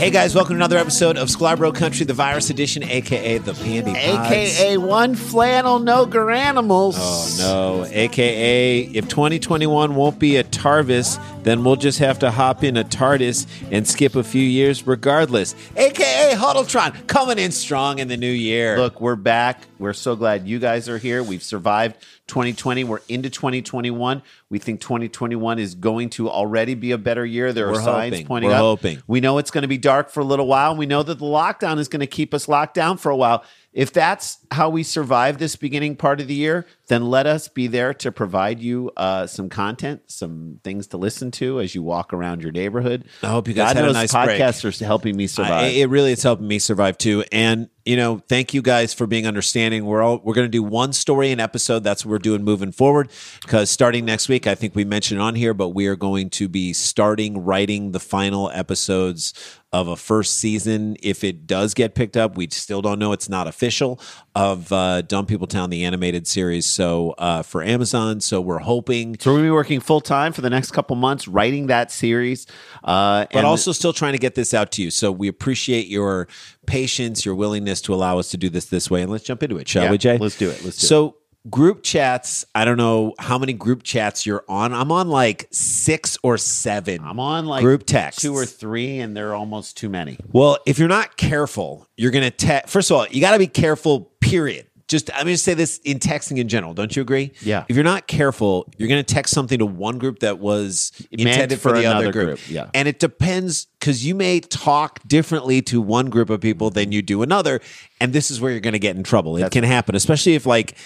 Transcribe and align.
Hey 0.00 0.08
guys, 0.08 0.34
welcome 0.34 0.54
to 0.54 0.56
another 0.56 0.78
episode 0.78 1.18
of 1.18 1.28
Sklarbro 1.28 1.74
Country, 1.74 2.06
the 2.06 2.14
virus 2.14 2.48
edition, 2.48 2.82
aka 2.82 3.36
the 3.36 3.52
Pandy 3.52 3.92
Pods. 3.92 4.32
AKA 4.32 4.78
one 4.78 5.14
flannel, 5.14 5.78
no 5.78 6.06
garanimals. 6.06 6.96
Oh 6.98 7.36
no, 7.38 7.84
aka 7.84 8.78
if 8.80 9.08
2021 9.08 9.94
won't 9.94 10.18
be 10.18 10.38
a 10.38 10.44
Tarvis, 10.44 11.22
then 11.42 11.64
we'll 11.64 11.76
just 11.76 11.98
have 11.98 12.18
to 12.20 12.30
hop 12.30 12.64
in 12.64 12.78
a 12.78 12.82
TARDIS 12.82 13.46
and 13.70 13.86
skip 13.86 14.16
a 14.16 14.24
few 14.24 14.40
years 14.40 14.86
regardless. 14.86 15.54
AKA 15.76 16.32
Huddletron 16.34 17.06
coming 17.06 17.38
in 17.38 17.52
strong 17.52 17.98
in 17.98 18.08
the 18.08 18.16
new 18.16 18.32
year. 18.32 18.78
Look, 18.78 19.02
we're 19.02 19.16
back. 19.16 19.64
We're 19.78 19.92
so 19.92 20.16
glad 20.16 20.48
you 20.48 20.58
guys 20.58 20.88
are 20.88 20.96
here. 20.96 21.22
We've 21.22 21.42
survived 21.42 21.96
2020. 22.30 22.84
We're 22.84 23.00
into 23.08 23.28
2021. 23.28 24.22
We 24.48 24.58
think 24.58 24.80
2021 24.80 25.58
is 25.58 25.74
going 25.74 26.10
to 26.10 26.30
already 26.30 26.74
be 26.74 26.92
a 26.92 26.98
better 26.98 27.26
year. 27.26 27.52
There 27.52 27.68
are 27.68 27.72
We're 27.72 27.82
signs 27.82 28.14
hoping. 28.14 28.26
pointing 28.26 28.50
We're 28.50 28.56
up. 28.56 28.60
hoping. 28.62 29.02
We 29.06 29.20
know 29.20 29.38
it's 29.38 29.50
going 29.50 29.62
to 29.62 29.68
be 29.68 29.78
dark 29.78 30.10
for 30.10 30.20
a 30.20 30.24
little 30.24 30.46
while. 30.46 30.70
And 30.70 30.78
we 30.78 30.86
know 30.86 31.02
that 31.02 31.18
the 31.18 31.24
lockdown 31.24 31.78
is 31.78 31.88
going 31.88 32.00
to 32.00 32.06
keep 32.06 32.32
us 32.32 32.48
locked 32.48 32.74
down 32.74 32.96
for 32.96 33.10
a 33.10 33.16
while. 33.16 33.44
If 33.72 33.92
that's 33.92 34.38
how 34.50 34.68
we 34.68 34.82
survive 34.82 35.38
this 35.38 35.54
beginning 35.54 35.94
part 35.94 36.20
of 36.20 36.26
the 36.26 36.34
year, 36.34 36.66
then 36.88 37.08
let 37.08 37.26
us 37.26 37.46
be 37.46 37.68
there 37.68 37.94
to 37.94 38.10
provide 38.10 38.58
you 38.58 38.90
uh, 38.96 39.28
some 39.28 39.48
content, 39.48 40.02
some 40.08 40.58
things 40.64 40.88
to 40.88 40.96
listen 40.96 41.30
to 41.32 41.60
as 41.60 41.72
you 41.72 41.82
walk 41.82 42.12
around 42.12 42.42
your 42.42 42.50
neighborhood. 42.50 43.04
I 43.22 43.28
hope 43.28 43.46
you 43.46 43.54
guys 43.54 43.70
God 43.70 43.76
had 43.76 43.84
a 43.84 43.86
knows 43.88 43.94
nice 43.94 44.12
break. 44.12 44.40
podcasts 44.40 44.82
are 44.82 44.84
helping 44.84 45.16
me 45.16 45.28
survive. 45.28 45.64
I, 45.64 45.66
it 45.66 45.88
really 45.88 46.10
is 46.10 46.22
helping 46.22 46.48
me 46.48 46.58
survive 46.58 46.98
too. 46.98 47.22
And 47.30 47.68
you 47.84 47.96
know, 47.96 48.18
thank 48.28 48.52
you 48.52 48.60
guys 48.60 48.92
for 48.92 49.06
being 49.06 49.26
understanding. 49.26 49.84
We're 49.84 50.02
all 50.02 50.20
we're 50.22 50.34
going 50.34 50.46
to 50.46 50.50
do 50.50 50.62
one 50.62 50.92
story 50.92 51.32
an 51.32 51.40
episode. 51.40 51.82
That's 51.82 52.04
what 52.04 52.10
we're 52.10 52.18
doing 52.18 52.44
moving 52.44 52.72
forward. 52.72 53.10
Because 53.42 53.70
starting 53.70 54.04
next 54.04 54.28
week, 54.28 54.46
I 54.46 54.54
think 54.54 54.74
we 54.74 54.84
mentioned 54.84 55.20
on 55.20 55.34
here, 55.34 55.54
but 55.54 55.70
we 55.70 55.86
are 55.86 55.96
going 55.96 56.30
to 56.30 56.48
be 56.48 56.72
starting 56.72 57.44
writing 57.44 57.92
the 57.92 58.00
final 58.00 58.50
episodes 58.50 59.32
of 59.72 59.86
a 59.86 59.96
first 59.96 60.34
season. 60.36 60.96
If 61.02 61.22
it 61.22 61.46
does 61.46 61.74
get 61.74 61.94
picked 61.94 62.16
up, 62.16 62.36
we 62.36 62.48
still 62.50 62.82
don't 62.82 62.98
know. 62.98 63.12
It's 63.12 63.28
not 63.28 63.46
official 63.46 64.00
of 64.34 64.72
uh, 64.72 65.02
Dumb 65.02 65.26
People 65.26 65.46
Town, 65.46 65.70
the 65.70 65.84
animated 65.84 66.26
series. 66.26 66.66
So 66.66 67.14
uh, 67.18 67.42
for 67.42 67.62
Amazon, 67.62 68.20
so 68.20 68.40
we're 68.40 68.58
hoping. 68.58 69.16
So 69.20 69.30
we're 69.30 69.38
gonna 69.38 69.46
be 69.48 69.52
working 69.52 69.80
full 69.80 70.00
time 70.00 70.32
for 70.32 70.40
the 70.40 70.50
next 70.50 70.72
couple 70.72 70.96
months 70.96 71.28
writing 71.28 71.68
that 71.68 71.92
series, 71.92 72.46
uh, 72.82 73.26
but 73.32 73.44
also 73.44 73.70
still 73.72 73.92
trying 73.92 74.12
to 74.12 74.18
get 74.18 74.34
this 74.34 74.52
out 74.54 74.72
to 74.72 74.82
you. 74.82 74.90
So 74.90 75.12
we 75.12 75.28
appreciate 75.28 75.86
your 75.86 76.26
patience, 76.66 77.24
your 77.24 77.34
willingness 77.36 77.80
to 77.82 77.94
allow 77.94 78.18
us 78.18 78.30
to 78.30 78.36
do 78.36 78.48
this 78.48 78.66
this 78.66 78.90
way. 78.90 79.02
And 79.02 79.10
let's 79.10 79.24
jump 79.24 79.42
into 79.42 79.56
it, 79.58 79.68
shall 79.68 79.84
Yeah, 79.84 79.90
we, 79.92 79.98
Jay? 79.98 80.18
let's 80.18 80.36
do 80.36 80.50
it. 80.50 80.64
Let's 80.64 80.78
do 80.78 80.86
so 80.86 81.16
group 81.48 81.82
chats. 81.82 82.44
I 82.54 82.64
don't 82.64 82.76
know 82.76 83.14
how 83.18 83.38
many 83.38 83.52
group 83.52 83.82
chats 83.82 84.26
you're 84.26 84.44
on. 84.48 84.74
I'm 84.74 84.92
on 84.92 85.08
like 85.08 85.48
six 85.50 86.18
or 86.22 86.36
seven. 86.36 87.00
I'm 87.02 87.18
on 87.18 87.46
like 87.46 87.62
group 87.62 87.86
texts. 87.86 88.20
two 88.20 88.34
or 88.34 88.44
three, 88.44 88.98
and 88.98 89.16
they're 89.16 89.34
almost 89.34 89.76
too 89.76 89.88
many. 89.88 90.18
Well, 90.32 90.58
if 90.66 90.78
you're 90.78 90.88
not 90.88 91.16
careful, 91.16 91.88
you're 91.96 92.10
going 92.10 92.24
to 92.24 92.30
text. 92.30 92.70
First 92.70 92.90
of 92.90 92.98
all, 92.98 93.06
you 93.08 93.20
got 93.20 93.32
to 93.32 93.38
be 93.38 93.46
careful, 93.46 94.12
period. 94.20 94.66
Just, 94.86 95.08
I'm 95.14 95.26
to 95.26 95.38
say 95.38 95.54
this 95.54 95.78
in 95.84 96.00
texting 96.00 96.38
in 96.38 96.48
general. 96.48 96.74
Don't 96.74 96.96
you 96.96 97.00
agree? 97.00 97.30
Yeah. 97.42 97.64
If 97.68 97.76
you're 97.76 97.84
not 97.84 98.08
careful, 98.08 98.68
you're 98.76 98.88
going 98.88 99.02
to 99.02 99.14
text 99.14 99.32
something 99.32 99.60
to 99.60 99.66
one 99.66 99.98
group 99.98 100.18
that 100.18 100.40
was 100.40 100.90
intended 101.12 101.60
for, 101.60 101.68
for 101.68 101.78
the 101.78 101.86
other 101.86 101.98
another 101.98 102.12
group. 102.12 102.26
group, 102.26 102.50
yeah. 102.50 102.70
And 102.74 102.88
it 102.88 102.98
depends 102.98 103.66
because 103.78 104.04
you 104.04 104.16
may 104.16 104.40
talk 104.40 104.98
differently 105.06 105.62
to 105.62 105.80
one 105.80 106.10
group 106.10 106.28
of 106.28 106.40
people 106.40 106.70
than 106.70 106.90
you 106.90 107.02
do 107.02 107.22
another. 107.22 107.60
And 108.00 108.12
this 108.12 108.32
is 108.32 108.40
where 108.40 108.50
you're 108.50 108.58
going 108.58 108.72
to 108.72 108.80
get 108.80 108.96
in 108.96 109.04
trouble. 109.04 109.36
It 109.36 109.52
can 109.52 109.62
happen, 109.62 109.94
especially 109.94 110.34
if 110.34 110.44
like, 110.44 110.76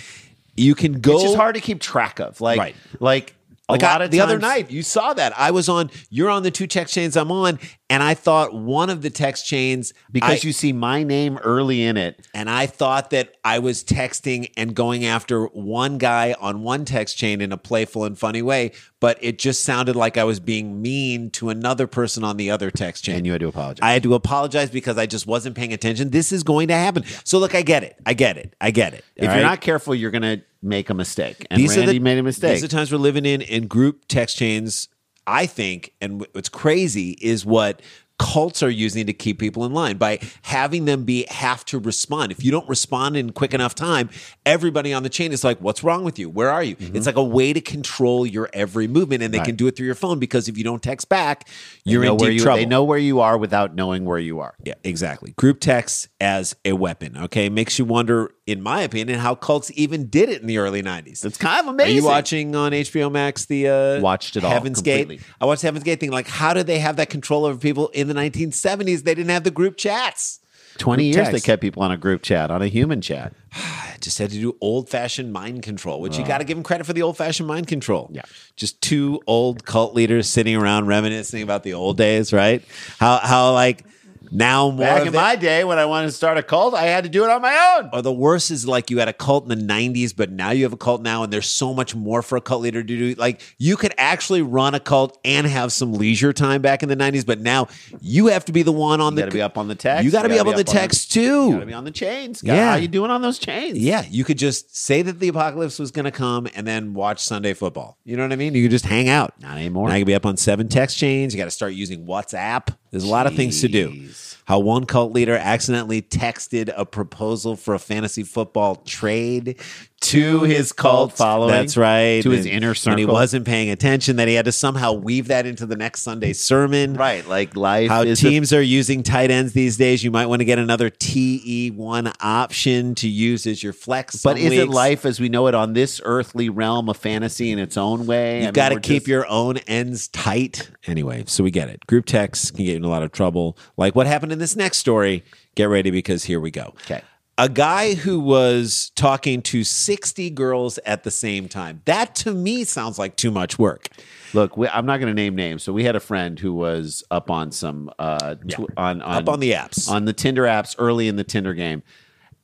you 0.56 0.74
can 0.74 1.00
go 1.00 1.14
It's 1.14 1.22
just 1.24 1.36
hard 1.36 1.54
to 1.54 1.60
keep 1.60 1.80
track 1.80 2.20
of. 2.20 2.40
Like, 2.40 2.58
Right. 2.58 2.76
like, 3.00 3.34
a 3.68 3.72
Like 3.72 3.82
lot 3.82 4.02
I- 4.02 4.04
of 4.06 4.10
the 4.10 4.20
other 4.20 4.38
night, 4.38 4.70
you 4.70 4.82
saw 4.82 5.14
that 5.14 5.32
I 5.38 5.50
was 5.50 5.68
on. 5.68 5.90
You're 6.10 6.28
on 6.30 6.42
the 6.42 6.50
two 6.50 6.66
text 6.66 6.92
chains 6.94 7.16
I'm 7.16 7.32
on, 7.32 7.58
and 7.88 8.02
I 8.02 8.12
thought 8.14 8.52
one 8.54 8.90
of 8.90 9.00
the 9.00 9.08
text 9.10 9.46
chains 9.46 9.94
because 10.12 10.44
I- 10.44 10.46
you 10.46 10.52
see 10.52 10.72
my 10.72 11.02
name 11.02 11.38
early 11.38 11.82
in 11.82 11.96
it. 11.96 12.26
and 12.34 12.50
I 12.50 12.66
thought 12.66 13.10
that 13.10 13.34
I 13.44 13.58
was 13.60 13.82
texting 13.82 14.50
and 14.56 14.74
going 14.74 15.04
after 15.06 15.44
one 15.46 15.96
guy 15.98 16.34
on 16.40 16.62
one 16.62 16.84
text 16.84 17.16
chain 17.16 17.40
in 17.40 17.52
a 17.52 17.56
playful 17.56 18.04
and 18.04 18.18
funny 18.18 18.42
way, 18.42 18.72
but 19.00 19.16
it 19.22 19.38
just 19.38 19.64
sounded 19.64 19.96
like 19.96 20.18
I 20.18 20.24
was 20.24 20.40
being 20.40 20.82
mean 20.82 21.30
to 21.30 21.48
another 21.48 21.86
person 21.86 22.22
on 22.24 22.36
the 22.36 22.50
other 22.50 22.70
text 22.70 23.04
chain. 23.04 23.16
And 23.16 23.26
you 23.26 23.32
had 23.32 23.40
to 23.40 23.48
apologize. 23.48 23.80
I 23.82 23.92
had 23.92 24.02
to 24.02 24.14
apologize 24.14 24.68
because 24.70 24.98
I 24.98 25.06
just 25.06 25.26
wasn't 25.26 25.56
paying 25.56 25.72
attention. 25.72 26.10
This 26.10 26.32
is 26.32 26.42
going 26.42 26.68
to 26.68 26.74
happen. 26.74 27.04
So 27.24 27.38
look, 27.38 27.54
I 27.54 27.62
get 27.62 27.82
it. 27.84 27.96
I 28.04 28.12
get 28.14 28.36
it. 28.36 28.54
I 28.60 28.70
get 28.72 28.92
it. 28.94 29.04
If 29.16 29.28
All 29.30 29.34
you're 29.36 29.44
not 29.44 29.60
careful, 29.60 29.94
you're 29.94 30.10
going 30.10 30.22
to 30.22 30.42
make 30.64 30.90
a 30.90 30.94
mistake. 30.94 31.46
And 31.50 31.60
these 31.60 31.76
Randy 31.76 31.90
are 31.90 31.92
the, 31.94 31.98
made 32.00 32.18
a 32.18 32.22
mistake. 32.22 32.54
These 32.54 32.64
are 32.64 32.68
the 32.68 32.76
times 32.76 32.90
we're 32.90 32.98
living 32.98 33.26
in, 33.26 33.42
and 33.42 33.68
group 33.68 34.06
text 34.08 34.36
chains. 34.36 34.88
I 35.26 35.46
think, 35.46 35.94
and 36.02 36.26
what's 36.32 36.50
crazy 36.50 37.12
is 37.12 37.46
what 37.46 37.80
cults 38.18 38.62
are 38.62 38.70
using 38.70 39.06
to 39.06 39.12
keep 39.12 39.40
people 39.40 39.64
in 39.64 39.72
line 39.72 39.96
by 39.96 40.20
having 40.42 40.84
them 40.84 41.04
be 41.04 41.26
have 41.28 41.64
to 41.64 41.78
respond. 41.78 42.30
If 42.30 42.44
you 42.44 42.50
don't 42.50 42.68
respond 42.68 43.16
in 43.16 43.32
quick 43.32 43.52
enough 43.52 43.74
time, 43.74 44.08
everybody 44.46 44.92
on 44.92 45.02
the 45.02 45.08
chain 45.08 45.32
is 45.32 45.42
like, 45.42 45.58
"What's 45.60 45.82
wrong 45.82 46.04
with 46.04 46.18
you? 46.18 46.30
Where 46.30 46.50
are 46.50 46.62
you?" 46.62 46.76
Mm-hmm. 46.76 46.96
It's 46.96 47.06
like 47.06 47.16
a 47.16 47.24
way 47.24 47.52
to 47.52 47.60
control 47.60 48.26
your 48.26 48.48
every 48.52 48.86
movement, 48.86 49.22
and 49.22 49.34
they 49.34 49.40
can 49.40 49.56
do 49.56 49.66
it 49.66 49.76
through 49.76 49.86
your 49.86 49.94
phone 49.94 50.18
because 50.18 50.48
if 50.48 50.56
you 50.56 50.64
don't 50.64 50.82
text 50.82 51.08
back, 51.08 51.48
you're 51.84 52.04
in 52.04 52.10
where 52.16 52.30
deep 52.30 52.38
you, 52.38 52.44
trouble. 52.44 52.58
They 52.58 52.66
know 52.66 52.84
where 52.84 52.98
you 52.98 53.20
are 53.20 53.36
without 53.36 53.74
knowing 53.74 54.04
where 54.04 54.18
you 54.18 54.40
are. 54.40 54.54
Yeah, 54.64 54.74
exactly. 54.84 55.32
Group 55.32 55.60
text 55.60 56.08
as 56.20 56.54
a 56.64 56.72
weapon. 56.74 57.16
Okay, 57.16 57.48
makes 57.48 57.78
you 57.78 57.84
wonder, 57.84 58.30
in 58.46 58.60
my 58.60 58.82
opinion, 58.82 59.18
how 59.18 59.34
cults 59.34 59.70
even 59.74 60.06
did 60.08 60.28
it 60.28 60.40
in 60.40 60.46
the 60.46 60.58
early 60.58 60.82
'90s. 60.82 61.24
It's 61.24 61.38
kind 61.38 61.60
of 61.60 61.72
amazing. 61.72 61.92
Are 61.92 61.96
you 61.96 62.04
watching 62.04 62.54
on 62.54 62.72
HBO 62.72 63.10
Max 63.10 63.46
the 63.46 63.68
uh, 63.68 64.00
Watched 64.00 64.36
it 64.36 64.44
all 64.44 64.50
Heaven's 64.50 64.78
completely. 64.78 65.16
Gate? 65.16 65.26
I 65.40 65.46
watched 65.46 65.62
Heaven's 65.62 65.84
Gate. 65.84 66.00
Thing 66.00 66.10
like, 66.10 66.28
how 66.28 66.52
did 66.52 66.66
they 66.66 66.78
have 66.78 66.96
that 66.96 67.10
control 67.10 67.44
over 67.44 67.58
people 67.58 67.88
in 67.88 68.08
the 68.08 68.14
1970s? 68.14 69.04
They 69.04 69.14
didn't 69.14 69.30
have 69.30 69.44
the 69.44 69.50
group 69.50 69.76
chats. 69.76 70.40
20 70.78 71.04
Group 71.04 71.16
years 71.16 71.30
they 71.30 71.40
kept 71.40 71.62
people 71.62 71.82
on 71.82 71.92
a 71.92 71.96
group 71.96 72.22
chat, 72.22 72.50
on 72.50 72.60
a 72.60 72.66
human 72.66 73.00
chat. 73.00 73.32
Just 74.00 74.18
had 74.18 74.30
to 74.30 74.36
do 74.36 74.56
old 74.60 74.90
fashioned 74.90 75.32
mind 75.32 75.62
control, 75.62 76.00
which 76.00 76.18
you 76.18 76.26
got 76.26 76.38
to 76.38 76.44
give 76.44 76.56
them 76.56 76.64
credit 76.64 76.84
for 76.84 76.92
the 76.92 77.00
old 77.00 77.16
fashioned 77.16 77.46
mind 77.46 77.68
control. 77.68 78.10
Yeah. 78.12 78.22
just 78.54 78.80
two 78.82 79.22
old 79.26 79.64
cult 79.64 79.94
leaders 79.94 80.28
sitting 80.28 80.56
around 80.56 80.88
reminiscing 80.88 81.42
about 81.42 81.62
the 81.62 81.72
old 81.72 81.96
days, 81.96 82.30
right? 82.32 82.62
How 82.98 83.18
how 83.18 83.52
like 83.54 83.84
now 84.30 84.70
more 84.70 84.78
Back 84.86 85.02
in 85.02 85.08
it- 85.08 85.14
my 85.14 85.36
day, 85.36 85.64
when 85.64 85.78
I 85.78 85.84
wanted 85.86 86.06
to 86.06 86.12
start 86.12 86.38
a 86.38 86.42
cult, 86.42 86.74
I 86.74 86.82
had 86.84 87.04
to 87.04 87.10
do 87.10 87.24
it 87.24 87.30
on 87.30 87.42
my 87.42 87.76
own. 87.78 87.90
or 87.92 88.02
the 88.02 88.12
worst 88.12 88.50
is 88.50 88.66
like 88.66 88.90
you 88.90 88.98
had 88.98 89.08
a 89.08 89.12
cult 89.12 89.44
in 89.44 89.48
the 89.58 89.64
90s 89.74 90.12
but 90.16 90.30
now 90.30 90.50
you 90.50 90.62
have 90.64 90.72
a 90.72 90.76
cult 90.76 91.02
now 91.02 91.22
and 91.22 91.32
there's 91.32 91.48
so 91.48 91.72
much 91.74 91.94
more 91.94 92.22
for 92.22 92.36
a 92.36 92.40
cult 92.40 92.62
leader 92.62 92.82
to 92.82 92.86
do 92.96 93.14
like 93.18 93.40
you 93.58 93.76
could 93.76 93.94
actually 93.98 94.42
run 94.42 94.74
a 94.74 94.80
cult 94.80 95.18
and 95.24 95.46
have 95.46 95.72
some 95.72 95.92
leisure 95.92 96.32
time 96.32 96.62
back 96.62 96.82
in 96.82 96.88
the 96.88 96.96
90s 96.96 97.24
but 97.26 97.40
now 97.40 97.66
you 98.00 98.26
have 98.26 98.44
to 98.44 98.52
be 98.52 98.62
the 98.62 98.72
one 98.72 99.00
on 99.00 99.12
You 99.12 99.16
the 99.16 99.22
got 99.22 99.26
to 99.30 99.34
be 99.34 99.42
up 99.42 99.58
on 99.58 99.68
the 99.68 99.74
text. 99.74 100.04
you 100.04 100.10
got 100.10 100.22
to 100.22 100.28
be 100.28 100.36
gotta 100.36 100.48
up 100.50 100.54
on 100.54 100.56
the 100.56 100.64
text 100.64 101.12
too 101.12 101.46
You 101.48 101.52
got 101.54 101.60
to 101.60 101.66
be 101.66 101.72
on 101.74 101.84
the 101.84 101.90
chains. 101.90 102.42
God, 102.42 102.52
Yeah. 102.54 102.70
How 102.70 102.76
you 102.76 102.88
doing 102.88 103.10
on 103.10 103.22
those 103.22 103.38
chains? 103.38 103.78
yeah 103.78 104.04
you 104.10 104.24
could 104.24 104.38
just 104.38 104.76
say 104.76 105.02
that 105.02 105.20
the 105.20 105.28
apocalypse 105.28 105.78
was 105.78 105.90
going 105.90 106.04
to 106.04 106.10
come 106.10 106.46
and 106.54 106.66
then 106.66 106.94
watch 106.94 107.20
sunday 107.22 107.54
football 107.54 107.98
you 108.04 108.16
know 108.16 108.22
what 108.22 108.32
i 108.32 108.36
mean 108.36 108.54
you 108.54 108.62
could 108.64 108.70
just 108.70 108.84
hang 108.86 109.08
out 109.08 109.34
Not 109.40 109.56
anymore. 109.56 109.88
now 109.88 109.94
you 109.94 110.00
could 110.02 110.06
be 110.08 110.14
up 110.14 110.26
on 110.26 110.36
seven 110.36 110.68
text 110.68 110.96
chains 110.98 111.34
you 111.34 111.38
got 111.38 111.44
to 111.44 111.50
start 111.50 111.72
using 111.74 112.06
whatsapp 112.06 112.68
there's 112.94 113.02
a 113.02 113.08
lot 113.08 113.26
of 113.26 113.34
things 113.34 113.60
to 113.60 113.66
do. 113.66 114.08
How 114.44 114.60
one 114.60 114.86
cult 114.86 115.12
leader 115.12 115.36
accidentally 115.36 116.00
texted 116.00 116.72
a 116.76 116.86
proposal 116.86 117.56
for 117.56 117.74
a 117.74 117.78
fantasy 117.80 118.22
football 118.22 118.76
trade 118.76 119.60
to 120.04 120.42
his 120.42 120.72
cult 120.72 121.12
following. 121.12 121.50
That's 121.52 121.76
right. 121.76 122.22
To 122.22 122.30
his 122.30 122.46
And- 122.46 122.54
inner 122.54 122.74
circle. 122.74 122.92
And 122.92 123.00
he 123.00 123.06
wasn't 123.06 123.46
paying 123.46 123.70
attention, 123.70 124.16
that 124.16 124.28
he 124.28 124.34
had 124.34 124.44
to 124.44 124.52
somehow 124.52 124.92
weave 124.92 125.28
that 125.28 125.46
into 125.46 125.66
the 125.66 125.76
next 125.76 126.02
Sunday 126.02 126.32
sermon. 126.32 126.94
Right. 126.94 127.26
Like 127.28 127.56
life 127.56 127.90
How 127.90 128.02
is 128.02 128.22
a- 128.22 128.28
teams 128.28 128.52
are 128.52 128.62
using 128.62 129.02
tight 129.02 129.30
ends 129.30 129.52
these 129.52 129.76
days. 129.76 130.02
You 130.04 130.10
might 130.10 130.26
want 130.26 130.40
to 130.40 130.44
get 130.44 130.58
another 130.58 130.90
TE1 130.90 132.12
option 132.20 132.94
to 132.96 133.08
use 133.08 133.46
as 133.46 133.62
your 133.62 133.72
flex. 133.72 134.22
but 134.22 134.38
is 134.38 134.52
it 134.52 134.60
weeks. 134.64 134.74
life 134.74 135.04
as 135.06 135.20
we 135.20 135.28
know 135.28 135.46
it 135.46 135.54
on 135.54 135.72
this 135.72 136.00
earthly 136.04 136.48
realm 136.48 136.88
of 136.88 136.96
fantasy 136.96 137.50
in 137.50 137.58
its 137.58 137.76
own 137.76 138.06
way? 138.06 138.42
You've 138.44 138.52
got 138.54 138.70
to 138.70 138.80
keep 138.80 139.02
just- 139.02 139.08
your 139.08 139.26
own 139.28 139.58
ends 139.66 140.08
tight. 140.08 140.70
Anyway, 140.86 141.24
so 141.26 141.42
we 141.44 141.50
get 141.50 141.68
it. 141.68 141.86
Group 141.86 142.06
texts 142.06 142.50
can 142.50 142.64
get 142.64 142.72
you 142.72 142.76
in 142.76 142.84
a 142.84 142.88
lot 142.88 143.02
of 143.02 143.12
trouble. 143.12 143.56
Like 143.76 143.94
what 143.94 144.06
happened 144.06 144.32
in 144.32 144.38
this 144.38 144.56
next 144.56 144.78
story. 144.78 145.24
Get 145.54 145.64
ready 145.68 145.90
because 145.90 146.24
here 146.24 146.40
we 146.40 146.50
go. 146.50 146.74
Okay. 146.84 147.00
A 147.36 147.48
guy 147.48 147.94
who 147.94 148.20
was 148.20 148.92
talking 148.94 149.42
to 149.42 149.64
60 149.64 150.30
girls 150.30 150.78
at 150.86 151.02
the 151.02 151.10
same 151.10 151.48
time. 151.48 151.82
That 151.84 152.14
to 152.16 152.32
me 152.32 152.62
sounds 152.62 152.96
like 152.98 153.16
too 153.16 153.32
much 153.32 153.58
work. 153.58 153.88
Look, 154.34 154.56
we, 154.56 154.68
I'm 154.68 154.86
not 154.86 154.98
going 155.00 155.10
to 155.10 155.14
name 155.20 155.34
names. 155.34 155.64
So 155.64 155.72
we 155.72 155.82
had 155.82 155.96
a 155.96 156.00
friend 156.00 156.38
who 156.38 156.52
was 156.54 157.02
up 157.10 157.30
on 157.30 157.50
some 157.50 157.90
uh, 157.98 158.36
tw- 158.36 158.70
on, 158.76 159.02
on 159.02 159.22
Up 159.22 159.28
on 159.28 159.40
the 159.40 159.52
apps. 159.52 159.90
on 159.90 160.04
the 160.04 160.12
Tinder 160.12 160.44
apps 160.44 160.76
early 160.78 161.08
in 161.08 161.16
the 161.16 161.24
Tinder 161.24 161.54
game, 161.54 161.82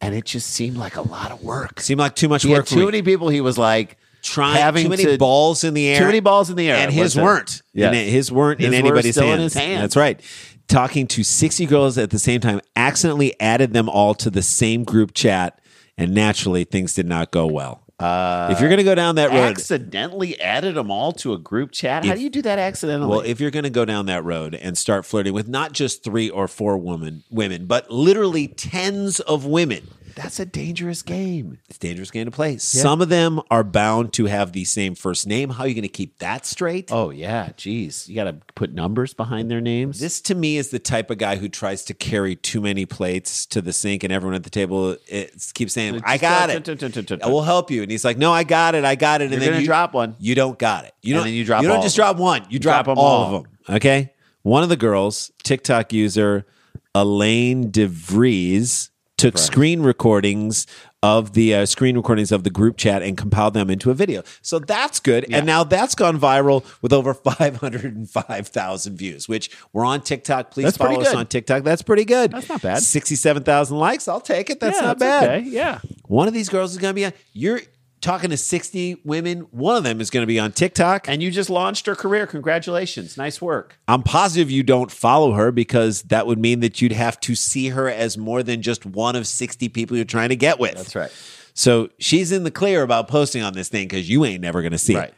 and 0.01 0.13
it 0.15 0.25
just 0.25 0.49
seemed 0.49 0.77
like 0.77 0.97
a 0.97 1.03
lot 1.03 1.31
of 1.31 1.41
work. 1.43 1.81
Seemed 1.81 2.01
like 2.01 2.17
too 2.17 2.29
much 2.29 2.43
He 2.43 2.51
work 2.51 2.67
too 2.67 2.85
many 2.87 3.03
people. 3.03 3.29
He 3.29 3.41
was 3.41 3.57
like 3.59 3.97
trying 4.23 4.57
having 4.57 4.85
too 4.85 4.91
many 4.91 5.05
to- 5.05 5.19
balls 5.19 5.63
in 5.65 5.75
the 5.75 5.87
air. 5.89 6.01
Too 6.01 6.07
many 6.07 6.21
balls 6.21 6.51
in 6.51 6.57
the 6.57 6.69
air. 6.71 6.77
And 6.77 6.93
his 6.93 7.17
weren't. 7.17 7.63
In- 7.75 7.93
his 7.95 8.31
weren't 8.33 8.61
in 8.61 8.73
His 8.73 8.83
were 8.83 8.89
anybody's 8.89 9.15
still 9.15 9.27
hands. 9.29 9.39
in 9.39 9.43
his 9.45 9.55
hands. 9.55 9.81
That's 9.83 9.97
right. 9.97 10.21
Talking 10.71 11.09
to 11.09 11.25
60 11.25 11.67
girls 11.67 11.99
at 11.99 12.11
the 12.11 12.19
same 12.21 12.41
time, 12.41 12.61
accidentally 12.77 13.39
added 13.41 13.73
them 13.73 13.89
all 13.89 14.15
to 14.15 14.31
the 14.31 14.41
same 14.41 14.85
group 14.85 15.15
chat, 15.15 15.61
and 15.99 16.15
naturally 16.15 16.63
things 16.63 16.95
did 16.95 17.07
not 17.07 17.33
go 17.33 17.47
well. 17.47 17.83
if 18.01 18.61
you're 18.61 18.69
going 18.69 18.79
to 18.79 18.85
go 18.85 18.95
down 18.95 19.17
that 19.17 19.31
road, 19.31 19.51
accidentally 19.51 20.41
added 20.41 20.77
them 20.77 20.89
all 20.89 21.11
to 21.13 21.33
a 21.33 21.39
group 21.39 21.73
chat. 21.73 22.05
How 22.05 22.15
do 22.15 22.21
you 22.21 22.31
do 22.31 22.41
that 22.43 22.61
accidentally? 22.61 23.11
Well, 23.11 23.21
if 23.21 23.41
you're 23.41 23.51
going 23.51 23.65
to 23.65 23.71
go 23.71 23.85
down 23.85 24.07
that 24.07 24.25
road 24.25 24.55
and 24.55 24.79
start 24.79 25.05
flirting 25.05 25.33
with 25.33 25.49
not 25.49 25.73
just 25.73 26.05
three 26.05 26.31
or 26.31 26.47
four 26.47 26.79
women, 26.79 27.25
women, 27.31 27.67
but 27.67 27.91
literally 27.91 28.47
tens 28.47 29.19
of 29.19 29.45
women, 29.45 29.89
that's 30.15 30.41
a 30.41 30.47
dangerous 30.47 31.03
game. 31.03 31.59
it's 31.69 31.77
a 31.77 31.81
dangerous 31.81 32.11
game 32.11 32.25
to 32.27 32.31
play. 32.31 32.57
Some 32.59 33.01
of 33.01 33.09
them 33.09 33.41
are 33.51 33.65
bound 33.65 34.13
to 34.15 34.27
have 34.27 34.53
the 34.53 34.65
same 34.65 34.95
first 34.95 35.27
name. 35.27 35.51
How 35.51 35.65
are 35.65 35.69
you 35.69 35.75
going 35.75 35.83
to 35.83 35.89
keep 35.89 36.19
that 36.19 36.47
straight? 36.47 36.91
Oh 36.93 37.11
yeah, 37.11 37.51
geez, 37.57 38.09
you 38.09 38.15
got 38.15 38.25
to 38.25 38.35
put 38.55 38.73
numbers 38.73 39.15
behind 39.15 39.51
their 39.51 39.61
names. 39.61 40.01
This 40.01 40.21
to 40.23 40.35
me 40.35 40.57
is 40.57 40.71
the 40.71 40.79
type 40.79 41.11
of 41.11 41.19
guy 41.19 41.37
who 41.37 41.49
tries 41.49 41.85
to 41.87 41.95
carry 41.95 42.37
too 42.37 42.61
many 42.61 42.87
plates 42.87 43.47
to 43.47 43.61
the 43.61 43.73
sink, 43.73 44.05
and 44.05 44.13
everyone 44.13 44.35
at 44.35 44.45
the 44.45 44.51
table 44.51 44.97
eh, 45.09 45.27
keeps 45.55 45.73
saying, 45.73 46.01
"I 46.05 46.19
got 46.19 46.51
it. 46.51 47.23
I 47.23 47.29
will 47.29 47.43
help 47.43 47.71
you." 47.71 47.83
And 47.83 47.91
he's 47.91 48.05
like, 48.05 48.19
"No, 48.19 48.33
I 48.33 48.45
got 48.45 48.75
it. 48.75 48.85
I 48.85 48.95
got 48.95 49.23
it." 49.23 49.33
And 49.33 49.41
then 49.41 49.61
you 49.61 49.67
drop 49.67 49.95
one. 49.95 50.17
You 50.19 50.35
don't 50.35 50.59
got 50.59 50.85
it. 50.85 50.95
You 51.03 51.15
don't. 51.15 51.29
you 51.29 51.45
drop 51.45 51.63
You 51.63 51.69
don't 51.69 51.83
just 51.83 51.97
drop 51.97 52.17
one. 52.17 52.47
You 52.51 52.59
drop, 52.59 52.85
drop 52.85 52.97
'em 52.97 52.99
all, 52.99 53.05
all. 53.07 53.37
of 53.37 53.43
them. 53.43 53.77
Okay. 53.77 54.13
One 54.43 54.63
of 54.63 54.69
the 54.71 54.77
girls, 54.77 55.31
TikTok 55.43 55.93
user 55.93 56.47
Elaine 56.95 57.71
DeVries, 57.71 58.91
took 59.21 59.39
screen 59.39 59.83
recordings 59.83 60.67
of 61.03 61.33
the 61.33 61.55
uh, 61.55 61.65
screen 61.67 61.97
recordings 61.97 62.31
of 62.31 62.45
the 62.45 62.51
group 62.51 62.77
chat 62.77 63.03
and 63.03 63.17
compiled 63.17 63.55
them 63.55 63.71
into 63.71 63.91
a 63.91 63.95
video. 63.95 64.23
So 64.43 64.59
that's 64.59 65.01
good. 65.01 65.25
And 65.33 65.47
now 65.47 65.65
that's 65.65 65.95
gone 65.95 66.19
viral 66.21 66.63
with 66.83 66.93
over 66.93 67.15
505,000 67.95 68.97
views, 68.97 69.29
which 69.29 69.51
we're 69.73 69.85
on 69.85 70.03
TikTok. 70.03 70.51
Please 70.51 70.65
That's 70.65 70.77
follow 70.77 71.01
us 71.01 71.15
on 71.15 71.27
TikTok. 71.27 71.63
That's 71.63 71.83
pretty 71.83 72.05
good. 72.05 72.33
That's 72.33 72.49
not 72.49 72.63
bad. 72.63 72.83
67,000 72.83 73.77
likes. 73.79 74.09
I'll 74.09 74.21
take 74.21 74.51
it. 74.51 74.61
That's 74.61 74.77
Yeah, 74.79 74.87
not 74.87 74.99
that's 74.99 75.27
bad. 75.27 75.39
okay. 75.41 75.49
Yeah. 75.49 75.81
One 76.07 76.29
of 76.29 76.35
these 76.35 76.49
girls 76.49 76.73
is 76.73 76.79
going 76.79 76.91
to 76.91 76.95
be 76.95 77.07
on, 77.07 77.13
you're 77.33 77.61
talking 78.01 78.31
to 78.31 78.37
60 78.37 79.01
women. 79.05 79.41
One 79.51 79.77
of 79.77 79.85
them 79.85 80.01
is 80.01 80.11
going 80.11 80.23
to 80.23 80.27
be 80.27 80.39
on 80.39 80.53
TikTok. 80.53 81.09
And 81.09 81.23
you 81.23 81.31
just 81.31 81.51
launched 81.51 81.87
her 81.87 81.95
career. 81.95 82.27
Congratulations. 82.27 83.17
Nice 83.17 83.41
work. 83.43 83.79
I'm 83.89 84.03
positive 84.03 84.51
you 84.51 84.63
don't 84.63 84.91
follow 84.91 85.33
her 85.33 85.53
because 85.53 86.03
that 86.05 86.27
would 86.27 86.39
mean 86.39 86.61
that 86.61 86.81
you'd 86.81 86.93
have 86.93 87.21
to 87.21 87.35
see 87.35 87.69
her 87.69 87.89
as 87.89 88.17
more 88.19 88.43
than 88.43 88.63
just 88.63 88.87
one 88.87 89.17
of 89.17 89.27
60 89.27 89.69
people 89.69 89.97
you're 89.97 90.05
trying 90.07 90.31
to 90.31 90.37
get 90.37 90.59
with. 90.59 90.75
That's 90.75 90.95
right. 90.97 91.13
So 91.55 91.91
she's 91.99 92.33
in 92.33 92.45
the 92.45 92.51
clear 92.51 92.83
about 92.83 93.09
posting 93.09 93.43
on 93.43 93.53
this 93.53 93.69
thing 93.69 93.87
because 93.89 94.09
you 94.09 94.25
ain't 94.25 94.41
never 94.41 94.63
going 94.63 94.73
to 94.73 94.79
see 94.79 94.95
Right. 94.97 95.09
it. 95.09 95.15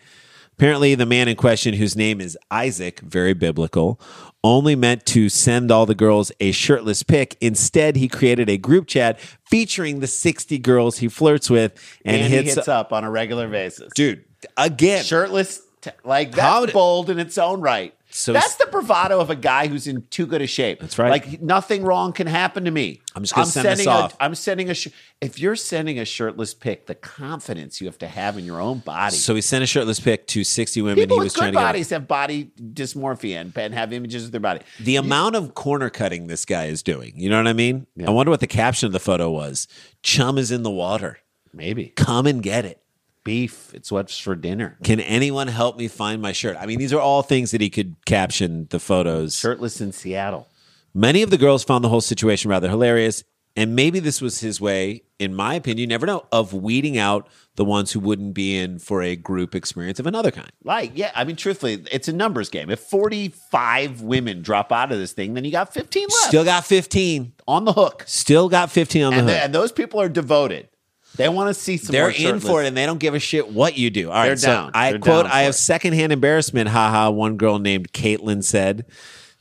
Apparently, 0.55 0.95
the 0.95 1.07
man 1.07 1.29
in 1.29 1.37
question, 1.37 1.75
whose 1.75 1.97
name 1.97 2.21
is 2.21 2.39
Isaac, 2.51 3.01
very 3.01 3.33
biblical, 3.33 4.01
only 4.45 4.77
meant 4.77 5.07
to 5.07 5.29
send 5.29 5.71
all 5.73 5.87
the 5.87 5.95
girls 5.95 6.31
a 6.41 6.53
shirtless 6.53 7.03
pic. 7.03 7.37
Instead, 7.41 7.97
he 7.97 8.07
created 8.07 8.49
a 8.51 8.59
group 8.59 8.87
chat 8.87 9.19
featuring 9.49 10.01
the 10.01 10.07
60 10.07 10.59
girls 10.59 10.99
he 10.99 11.09
flirts 11.09 11.49
with 11.51 11.73
and, 12.05 12.17
And, 12.17 12.31
he 12.31 12.37
hits, 12.39 12.55
hits 12.55 12.69
up 12.69 12.93
on 12.93 13.03
a 13.05 13.11
regular 13.11 13.49
basis. 13.49 13.93
Dude, 13.95 14.25
again, 14.57 15.03
Shirtless, 15.05 15.63
t- 15.81 15.91
like 16.05 16.35
How 16.37 16.61
that's 16.61 16.67
did- 16.67 16.73
bold 16.75 17.11
in 17.11 17.19
its 17.19 17.39
own 17.39 17.61
right. 17.61 17.95
So- 18.15 18.33
that's 18.33 18.57
the 18.57 18.67
bravado 18.67 19.21
of 19.21 19.31
a 19.31 19.35
guy 19.35 19.67
who's 19.69 19.87
in 19.87 20.03
too 20.11 20.27
good 20.27 20.43
a 20.43 20.47
shape. 20.47 20.81
That's 20.81 20.99
right. 20.99 21.11
Like 21.11 21.41
nothing 21.41 21.83
wrong 21.83 22.13
can 22.13 22.27
happen 22.27 22.65
to 22.67 22.71
me. 22.71 23.01
I'm 23.15 23.23
just 23.23 23.35
gonna 23.35 23.47
send 23.47 23.67
this 23.67 23.79
sending 23.85 23.89
off. 23.89 24.15
A, 24.15 24.23
I'm 24.25 24.35
sending 24.35 24.71
a. 24.71 24.75
Sh- 24.75 24.89
if 25.21 25.39
you're 25.39 25.57
sending 25.57 25.99
a 25.99 26.05
shirtless 26.05 26.53
pic, 26.55 26.87
the 26.87 26.95
confidence 26.95 27.81
you 27.81 27.87
have 27.87 27.99
to 27.99 28.07
have 28.09 28.37
in 28.39 28.45
your 28.45 28.61
own 28.61 28.79
body. 28.79 29.17
So 29.17 29.35
he 29.35 29.41
sent 29.41 29.63
a 29.63 29.67
shirtless 29.67 30.01
pic 30.01 30.27
to 30.29 30.45
60 30.45 30.83
women 30.83 30.97
People 30.97 31.17
he 31.17 31.21
with 31.21 31.25
was 31.27 31.35
trying 31.35 31.53
good 31.53 31.59
to 31.59 31.63
get. 31.63 31.67
bodies 31.69 31.91
have 31.91 32.09
body 32.09 32.51
dysmorphia 32.61 33.41
and, 33.41 33.57
and 33.57 33.75
have 33.75 33.93
images 33.93 34.25
of 34.27 34.33
their 34.33 34.41
body. 34.41 34.61
The 34.81 34.97
amount 34.97 35.37
of 35.37 35.55
corner 35.55 35.91
cutting 35.91 36.27
this 36.27 36.45
guy 36.45 36.67
is 36.67 36.83
doing, 36.83 37.13
you 37.17 37.31
know 37.31 37.37
what 37.39 37.47
I 37.49 37.53
mean? 37.53 37.87
I 38.07 38.11
wonder 38.11 38.31
what 38.31 38.41
the 38.41 38.47
caption 38.47 38.87
of 38.87 38.93
the 38.93 39.01
photo 39.01 39.31
was. 39.31 39.69
Chum 40.03 40.39
is 40.39 40.51
in 40.51 40.63
the 40.63 40.71
water. 40.71 41.19
Maybe. 41.55 41.89
Come 41.97 42.27
and 42.27 42.43
get 42.43 42.65
it. 42.65 42.82
Beef. 43.25 43.73
It's 43.75 43.91
what's 43.93 44.19
for 44.19 44.35
dinner. 44.35 44.79
Can 44.85 45.01
anyone 45.01 45.49
help 45.49 45.77
me 45.77 45.89
find 45.89 46.21
my 46.23 46.33
shirt? 46.33 46.57
I 46.59 46.67
mean, 46.67 46.79
these 46.79 46.93
are 46.93 47.01
all 47.01 47.23
things 47.23 47.51
that 47.53 47.61
he 47.61 47.71
could 47.71 47.97
caption 48.07 48.67
the 48.71 48.79
photos. 48.81 49.37
Shirtless 49.39 49.81
in 49.81 49.93
Seattle. 49.93 50.49
Many 50.95 51.23
of 51.23 51.31
the 51.31 51.39
girls 51.39 51.65
found 51.65 51.83
the 51.85 51.89
whole 51.89 52.01
situation 52.03 52.51
rather 52.51 52.69
hilarious, 52.69 53.25
and 53.57 53.75
maybe 53.75 53.99
this 53.99 54.21
was 54.21 54.41
his 54.41 54.61
way, 54.61 55.03
in 55.19 55.35
my 55.35 55.55
opinion, 55.55 55.79
you 55.79 55.87
never 55.87 56.07
know, 56.07 56.25
of 56.33 56.53
weeding 56.53 56.99
out 56.99 57.29
the 57.57 57.65
ones 57.65 57.93
who 57.93 58.01
wouldn't 58.01 58.33
be 58.35 58.57
in 58.57 58.79
for 58.79 59.03
a 59.03 59.15
group 59.17 59.55
experience 59.55 59.99
of 60.01 60.07
another 60.07 60.31
kind. 60.31 60.51
Like, 60.65 60.93
yeah, 60.95 61.11
I 61.15 61.25
mean, 61.25 61.37
truthfully, 61.37 61.83
it's 61.93 62.09
a 62.09 62.13
numbers 62.13 62.49
game. 62.49 62.71
If 62.71 62.81
45 62.81 64.03
women 64.03 64.43
drop 64.43 64.73
out 64.73 64.93
of 64.93 64.99
this 64.99 65.13
thing, 65.13 65.35
then 65.35 65.45
you 65.45 65.51
got 65.53 65.73
15 65.73 66.03
left 66.05 66.15
Still 66.29 66.45
got 66.45 66.65
15. 66.65 67.33
on 67.47 67.65
the 67.65 67.73
hook. 67.73 68.05
Still 68.07 68.49
got 68.49 68.71
15 68.71 69.03
on 69.05 69.13
the 69.13 69.19
And, 69.19 69.29
hook. 69.29 69.35
th- 69.35 69.45
and 69.45 69.55
those 69.55 69.73
people 69.73 70.01
are 70.01 70.09
devoted. 70.09 70.69
They 71.17 71.29
want 71.29 71.49
to 71.49 71.55
see 71.55 71.77
some 71.77 71.93
They're 71.93 72.09
in 72.11 72.41
for 72.41 72.63
it 72.63 72.67
and 72.67 72.77
they 72.77 72.87
don't 72.87 72.99
give 72.99 73.15
a 73.15 73.19
shit 73.19 73.51
what 73.53 73.77
you 73.77 73.91
do. 73.91 74.09
All 74.11 74.15
right, 74.17 74.27
They're 74.29 74.37
so 74.37 74.47
down. 74.49 74.71
I 74.75 74.91
They're 74.93 74.99
quote, 75.01 75.25
down 75.25 75.33
I 75.33 75.41
for 75.41 75.45
have 75.45 75.51
it. 75.51 75.59
secondhand 75.59 76.13
embarrassment. 76.13 76.69
Haha. 76.71 77.11
One 77.11 77.37
girl 77.37 77.59
named 77.59 77.93
Caitlin 77.93 78.43
said, 78.43 78.87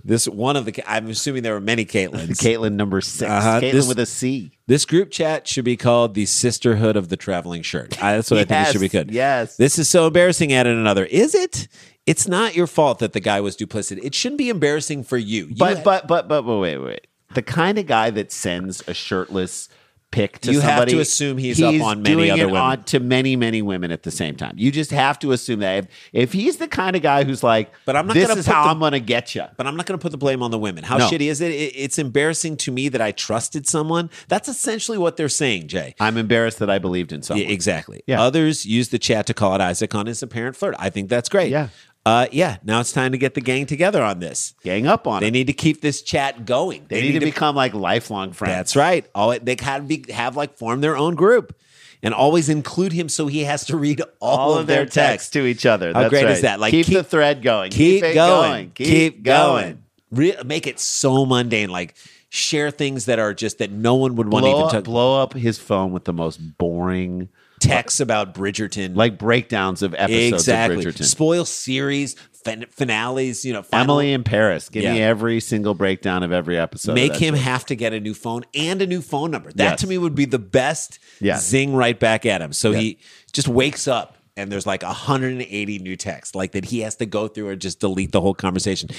this 0.04 0.28
one 0.28 0.56
of 0.58 0.66
the, 0.66 0.84
I'm 0.92 1.08
assuming 1.10 1.44
there 1.44 1.54
were 1.54 1.62
many 1.62 1.86
Caitlins. 1.86 2.30
Caitlin 2.42 2.74
number 2.74 3.01
6 3.01 3.30
Uh-huh. 3.30 3.60
Caitlin 3.62 3.72
This- 3.72 3.88
with 3.88 4.00
a 4.00 4.06
C. 4.06 4.51
This 4.68 4.86
group 4.86 5.12
chat 5.12 5.48
should 5.48 5.66
be 5.66 5.75
called 5.78 6.13
the 6.13 6.25
Sisterhood 6.25 6.96
of 6.96 7.10
the 7.10 7.18
Traveling 7.18 7.62
Shirt. 7.62 8.01
I, 8.01 8.16
that's 8.16 8.32
what 8.32 8.40
I 8.40 8.46
think 8.46 8.68
it 8.68 8.72
should 8.72 8.82
be 8.82 8.90
called. 8.90 9.12
yes. 9.12 9.58
This 9.58 9.78
is 9.78 9.90
so 9.90 10.08
embarrassing. 10.08 10.54
Added 10.54 10.78
another. 10.78 11.06
Is 11.06 11.36
it? 11.36 11.68
It's 12.08 12.28
not 12.28 12.56
your 12.56 12.68
fault 12.68 13.00
that 13.00 13.13
the 13.13 13.20
guy 13.20 13.42
was 13.42 13.56
duplicit. 13.56 14.00
It 14.04 14.16
shouldn't 14.16 14.40
be 14.40 14.50
embarrassing 14.50 15.04
for 15.04 15.18
you. 15.18 15.48
You 15.48 15.56
But, 15.56 15.84
but, 15.84 16.08
but, 16.08 16.28
but, 16.28 16.42
but, 16.44 16.58
wait, 16.58 16.78
wait. 16.78 17.08
The 17.34 17.42
kind 17.44 17.78
of 17.78 17.86
guy 17.86 18.10
that 18.12 18.32
sends 18.32 18.82
a 18.88 18.94
shirtless 18.94 19.70
pic 20.12 20.39
to 20.39 20.51
You 20.51 20.60
have 20.60 20.88
to 20.88 21.00
assume 21.00 21.38
he's 21.38 21.62
up 21.62 21.74
on 21.82 22.01
many 22.01 22.15
doing 22.15 22.32
other 22.32 22.41
it 22.44 22.46
women. 22.48 22.62
on- 22.62 22.84
to 22.84 23.00
many, 23.00 23.36
many 23.36 23.62
women 23.62 23.91
at 23.91 24.03
the 24.03 24.12
same 24.12 24.36
time. 24.36 24.53
You 24.58 24.72
just 24.72 24.91
have 24.91 25.18
to 25.20 25.32
assume 25.32 25.60
that 25.62 25.77
if, 25.80 25.88
if 26.13 26.34
he's 26.34 26.58
the 26.58 26.68
kind 26.68 26.96
of 26.96 27.01
guy 27.01 27.24
who's 27.24 27.44
like, 27.44 27.72
But 27.86 27.96
I'm 27.96 28.08
not 28.08 28.13
this 28.13 28.27
gonna 28.27 28.39
is 28.41 28.46
how 28.46 28.63
the- 28.65 28.70
I'm 28.72 28.80
going 28.80 28.91
to 28.91 29.00
get 29.00 29.34
you. 29.36 29.44
But 29.58 29.68
I'm 29.68 29.75
not 29.77 29.86
going 29.86 29.98
to 29.98 30.01
put 30.01 30.12
the 30.12 30.18
blame 30.18 30.44
on 30.44 30.51
the 30.51 30.60
women. 30.60 30.84
How 30.84 30.98
No. 30.98 31.10
shitty 31.10 31.30
is 31.30 31.39
it? 31.41 31.51
it? 31.51 31.74
It's 31.75 31.98
embarrassing 31.98 32.58
to 32.58 32.72
me 32.72 32.89
that 32.89 33.01
I 33.01 33.12
trusted 33.12 33.68
someone. 33.68 34.10
That's 34.27 34.48
essentially 34.50 34.98
what 34.98 35.18
they're 35.18 35.30
saying, 35.30 35.68
Jay. 35.68 35.96
I'm 36.00 36.18
embarrassed 36.18 36.60
that 36.60 36.70
I 36.70 36.77
believed 36.77 37.12
in 37.13 37.22
someone. 37.22 37.46
Yeah, 37.46 37.51
exactly. 37.53 38.03
Yeah. 38.06 38.22
Others 38.22 38.65
use 38.65 38.89
the 38.89 39.00
chat 39.00 39.25
to 39.27 39.34
call 39.34 39.53
out 39.53 39.62
Isaac 39.62 39.96
on 39.96 40.08
his 40.08 40.22
apparent 40.22 40.56
flirt. 40.56 40.75
I 40.77 40.89
think 40.89 41.10
that's 41.10 41.30
great. 41.30 41.51
Yeah. 41.51 41.70
Uh, 42.05 42.27
yeah. 42.31 42.58
Now 42.63 42.79
it's 42.79 42.91
time 42.91 43.12
to 43.12 43.17
get 43.17 43.36
the 43.36 43.41
gang 43.41 43.65
together 43.67 44.01
on 44.01 44.20
this. 44.20 44.55
Gang 44.63 44.88
up 44.88 45.05
on 45.05 45.22
They 45.22 45.27
it. 45.27 45.31
They 45.31 45.39
need 45.39 45.48
to 45.48 45.53
keep 45.53 45.81
this 45.81 46.01
chat 46.01 46.46
going. 46.46 46.86
They, 46.88 47.01
need, 47.01 47.12
to 47.13 47.20
become 47.20 47.55
like 47.55 47.74
lifelong 47.74 48.34
friends. 48.34 48.53
That's 48.53 48.75
right. 48.75 49.05
All 49.13 49.38
they 49.38 49.55
to 49.55 49.81
be 49.81 50.05
have 50.12 50.36
like 50.36 50.58
form 50.58 50.81
their 50.81 50.98
own 50.98 51.15
group, 51.15 51.55
and 52.01 52.13
always 52.13 52.50
include 52.50 52.91
him 52.91 53.08
so 53.08 53.27
he 53.27 53.43
has 53.43 53.65
to 53.65 53.77
read 53.77 54.01
all, 54.20 54.38
All 54.38 54.58
of 54.58 54.67
their 54.67 54.86
texts 54.86 55.29
to 55.31 55.46
each 55.46 55.65
other. 55.65 55.93
How 55.93 56.01
That's 56.01 56.10
great 56.10 56.25
right. 56.25 56.34
is 56.34 56.41
that? 56.41 56.60
Like 56.60 56.72
keep, 56.72 56.88
keep- 56.88 56.98
the 56.98 57.03
thread 57.03 57.43
going. 57.43 57.72
Keep, 57.72 58.03
it 58.03 58.13
going. 58.15 58.72
Keep, 58.72 59.24
going. 59.24 59.84
Re- 60.10 60.38
make 60.43 60.67
it 60.67 60.79
so 60.79 61.25
mundane. 61.25 61.70
Like 61.70 61.96
share 62.29 62.72
things 62.72 63.05
that 63.05 63.20
are 63.20 63.34
just 63.34 63.60
that 63.60 63.72
no 63.72 63.96
one 63.96 64.15
would 64.15 64.31
want 64.31 64.46
to 64.46 64.51
even 64.51 64.70
talk. 64.70 64.84
blow 64.86 65.22
up 65.22 65.34
his 65.34 65.60
phone 65.60 65.91
with 65.91 66.05
the 66.05 66.13
most 66.13 66.38
boring, 66.58 67.29
Texts 67.62 68.00
about 68.00 68.34
Bridgerton. 68.34 68.96
like 68.96 69.18
breakdowns 69.18 69.82
of 69.82 69.94
episodes 69.94 70.34
exactly. 70.44 70.86
of 70.86 70.94
Bridgerton. 70.94 71.03
Spoil 71.06 71.46
series 71.46 72.15
fin- 72.44 72.65
finales. 72.70 73.46
You 73.46 73.53
know, 73.53 73.62
final- 73.63 73.84
Emily 74.00 74.13
in 74.13 74.24
Paris. 74.24 74.68
Give 74.70 74.84
me 74.84 75.01
every 75.01 75.39
single 75.39 75.74
breakdown 75.74 76.24
of 76.24 76.32
every 76.32 76.58
episode. 76.58 76.94
Make 76.96 77.15
him 77.15 77.36
show. 77.36 77.41
have 77.41 77.65
to 77.68 77.75
get 77.75 77.94
a 77.94 78.00
new 78.00 78.13
phone 78.13 78.44
and 78.53 78.82
a 78.82 78.88
new 78.88 79.01
phone 79.01 79.32
number. 79.32 79.51
That 79.53 79.63
Yes. 79.72 79.82
to 79.82 79.88
me 79.88 79.98
would 79.98 80.15
be 80.15 80.25
the 80.25 80.39
best 80.39 81.00
Yes. 81.20 81.48
zing 81.48 81.74
right 81.75 81.98
back 82.00 82.25
at 82.25 82.41
him. 82.41 82.51
So 82.53 82.72
he 82.72 82.98
just 83.32 83.48
wakes 83.48 83.88
up 83.88 84.18
and 84.38 84.50
there's 84.51 84.65
like 84.65 84.82
180 84.82 85.77
new 85.80 85.96
texts, 85.96 86.34
like 86.36 86.53
that 86.53 86.65
he 86.65 86.80
has 86.80 86.96
to 86.96 87.06
go 87.06 87.27
through 87.27 87.50
and 87.50 87.62
just 87.62 87.80
delete 87.82 88.12
the 88.13 88.22
whole 88.22 88.34
conversation. 88.34 88.89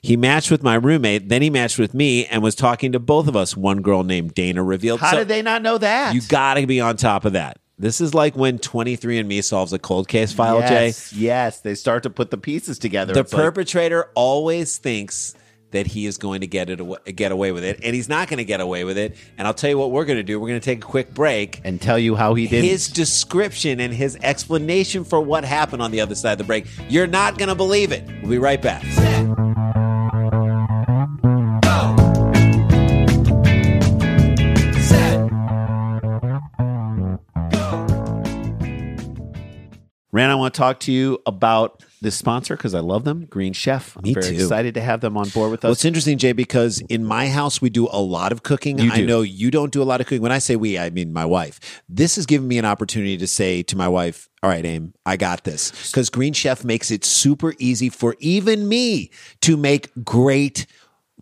He 0.00 0.16
matched 0.16 0.50
with 0.50 0.62
my 0.62 0.76
roommate, 0.76 1.28
then 1.28 1.42
he 1.42 1.50
matched 1.50 1.78
with 1.78 1.94
me 1.94 2.24
and 2.26 2.42
was 2.42 2.54
talking 2.54 2.92
to 2.92 2.98
both 3.00 3.26
of 3.28 3.36
us. 3.36 3.56
One 3.56 3.82
girl 3.82 4.04
named 4.04 4.34
Dana 4.34 4.62
revealed. 4.62 5.00
How 5.00 5.10
So 5.10 5.18
did 5.18 5.28
they 5.28 5.42
not 5.42 5.62
know 5.62 5.78
that? 5.78 6.14
You 6.14 6.20
got 6.22 6.54
to 6.54 6.66
be 6.66 6.80
on 6.80 6.96
top 6.96 7.24
of 7.24 7.32
that. 7.34 7.58
This 7.78 8.00
is 8.00 8.12
like 8.12 8.36
when 8.36 8.58
23andMe 8.58 9.42
solves 9.44 9.72
a 9.72 9.78
cold 9.78 10.08
case 10.08 10.32
file, 10.32 10.60
Jay. 10.60 10.86
yes, 10.86 11.12
yes. 11.12 11.60
They 11.60 11.74
start 11.74 12.02
to 12.02 12.10
put 12.10 12.30
the 12.30 12.38
pieces 12.38 12.78
together. 12.78 13.14
The 13.14 13.20
It's 13.20 13.32
like, 13.32 13.40
perpetrator 13.42 14.10
always 14.14 14.78
thinks 14.78 15.34
that 15.70 15.86
he 15.86 16.06
is 16.06 16.16
going 16.16 16.40
to 16.40 16.46
get 16.46 16.70
it 16.70 16.80
away, 16.80 16.98
get 17.14 17.30
away 17.30 17.52
with 17.52 17.62
it, 17.62 17.78
and 17.84 17.94
he's 17.94 18.08
not 18.08 18.26
going 18.28 18.38
to 18.38 18.44
get 18.44 18.60
away 18.60 18.84
with 18.84 18.96
it. 18.98 19.16
And 19.36 19.46
I'll 19.46 19.54
tell 19.54 19.68
you 19.70 19.78
what 19.78 19.90
we're 19.90 20.06
going 20.06 20.16
to 20.16 20.22
do. 20.22 20.40
We're 20.40 20.48
going 20.48 20.60
to 20.60 20.64
take 20.64 20.82
a 20.82 20.86
quick 20.86 21.12
break. 21.12 21.60
and 21.62 21.80
tell 21.80 21.98
you 21.98 22.16
how 22.16 22.34
he 22.34 22.48
did. 22.48 22.64
His 22.64 22.88
description 22.88 23.78
and 23.78 23.92
his 23.92 24.16
explanation 24.22 25.04
for 25.04 25.20
what 25.20 25.44
happened 25.44 25.82
on 25.82 25.90
the 25.90 26.00
other 26.00 26.14
side 26.14 26.32
of 26.32 26.38
the 26.38 26.44
break, 26.44 26.66
you're 26.88 27.06
not 27.06 27.38
going 27.38 27.48
to 27.50 27.54
believe 27.54 27.92
it. 27.92 28.02
We'll 28.22 28.30
be 28.30 28.38
right 28.38 28.60
back. 28.60 28.82
Want 40.48 40.54
to 40.54 40.58
talk 40.58 40.80
to 40.80 40.92
you 40.92 41.18
about 41.26 41.82
this 42.00 42.16
sponsor 42.16 42.56
because 42.56 42.74
I 42.74 42.80
love 42.80 43.04
them, 43.04 43.26
Green 43.26 43.52
Chef. 43.52 43.96
I'm 43.96 44.02
Me 44.02 44.14
very 44.14 44.28
too. 44.36 44.42
excited 44.44 44.74
to 44.74 44.80
have 44.80 45.00
them 45.00 45.16
on 45.16 45.28
board 45.30 45.50
with 45.50 45.62
Well, 45.64 45.72
us. 45.72 45.78
it's 45.78 45.84
interesting, 45.84 46.16
Jay, 46.16 46.32
because 46.32 46.80
in 46.88 47.04
my 47.04 47.28
house 47.28 47.60
we 47.60 47.70
do 47.70 47.88
a 47.90 48.00
lot 48.00 48.30
of 48.32 48.42
cooking. 48.44 48.80
I 48.80 49.00
know 49.00 49.20
you 49.22 49.50
don't 49.50 49.72
do 49.72 49.82
a 49.82 49.84
lot 49.84 50.00
of 50.00 50.06
cooking. 50.06 50.22
When 50.22 50.32
I 50.32 50.38
say 50.38 50.56
we, 50.56 50.78
I 50.78 50.90
mean 50.90 51.12
my 51.12 51.24
wife. 51.24 51.82
This 51.88 52.16
has 52.16 52.24
given 52.24 52.46
me 52.48 52.56
an 52.58 52.64
opportunity 52.64 53.16
to 53.18 53.26
say 53.26 53.62
to 53.64 53.76
my 53.76 53.88
wife, 53.88 54.28
"All 54.42 54.48
right, 54.48 54.64
Aim, 54.64 54.94
I 55.04 55.16
got 55.16 55.44
this." 55.44 55.90
Because 55.90 56.08
Green 56.08 56.32
Chef 56.32 56.64
makes 56.64 56.90
it 56.90 57.04
super 57.04 57.54
easy 57.58 57.88
for 57.90 58.14
even 58.20 58.68
me 58.68 59.10
to 59.42 59.56
make 59.56 59.90
great 60.04 60.66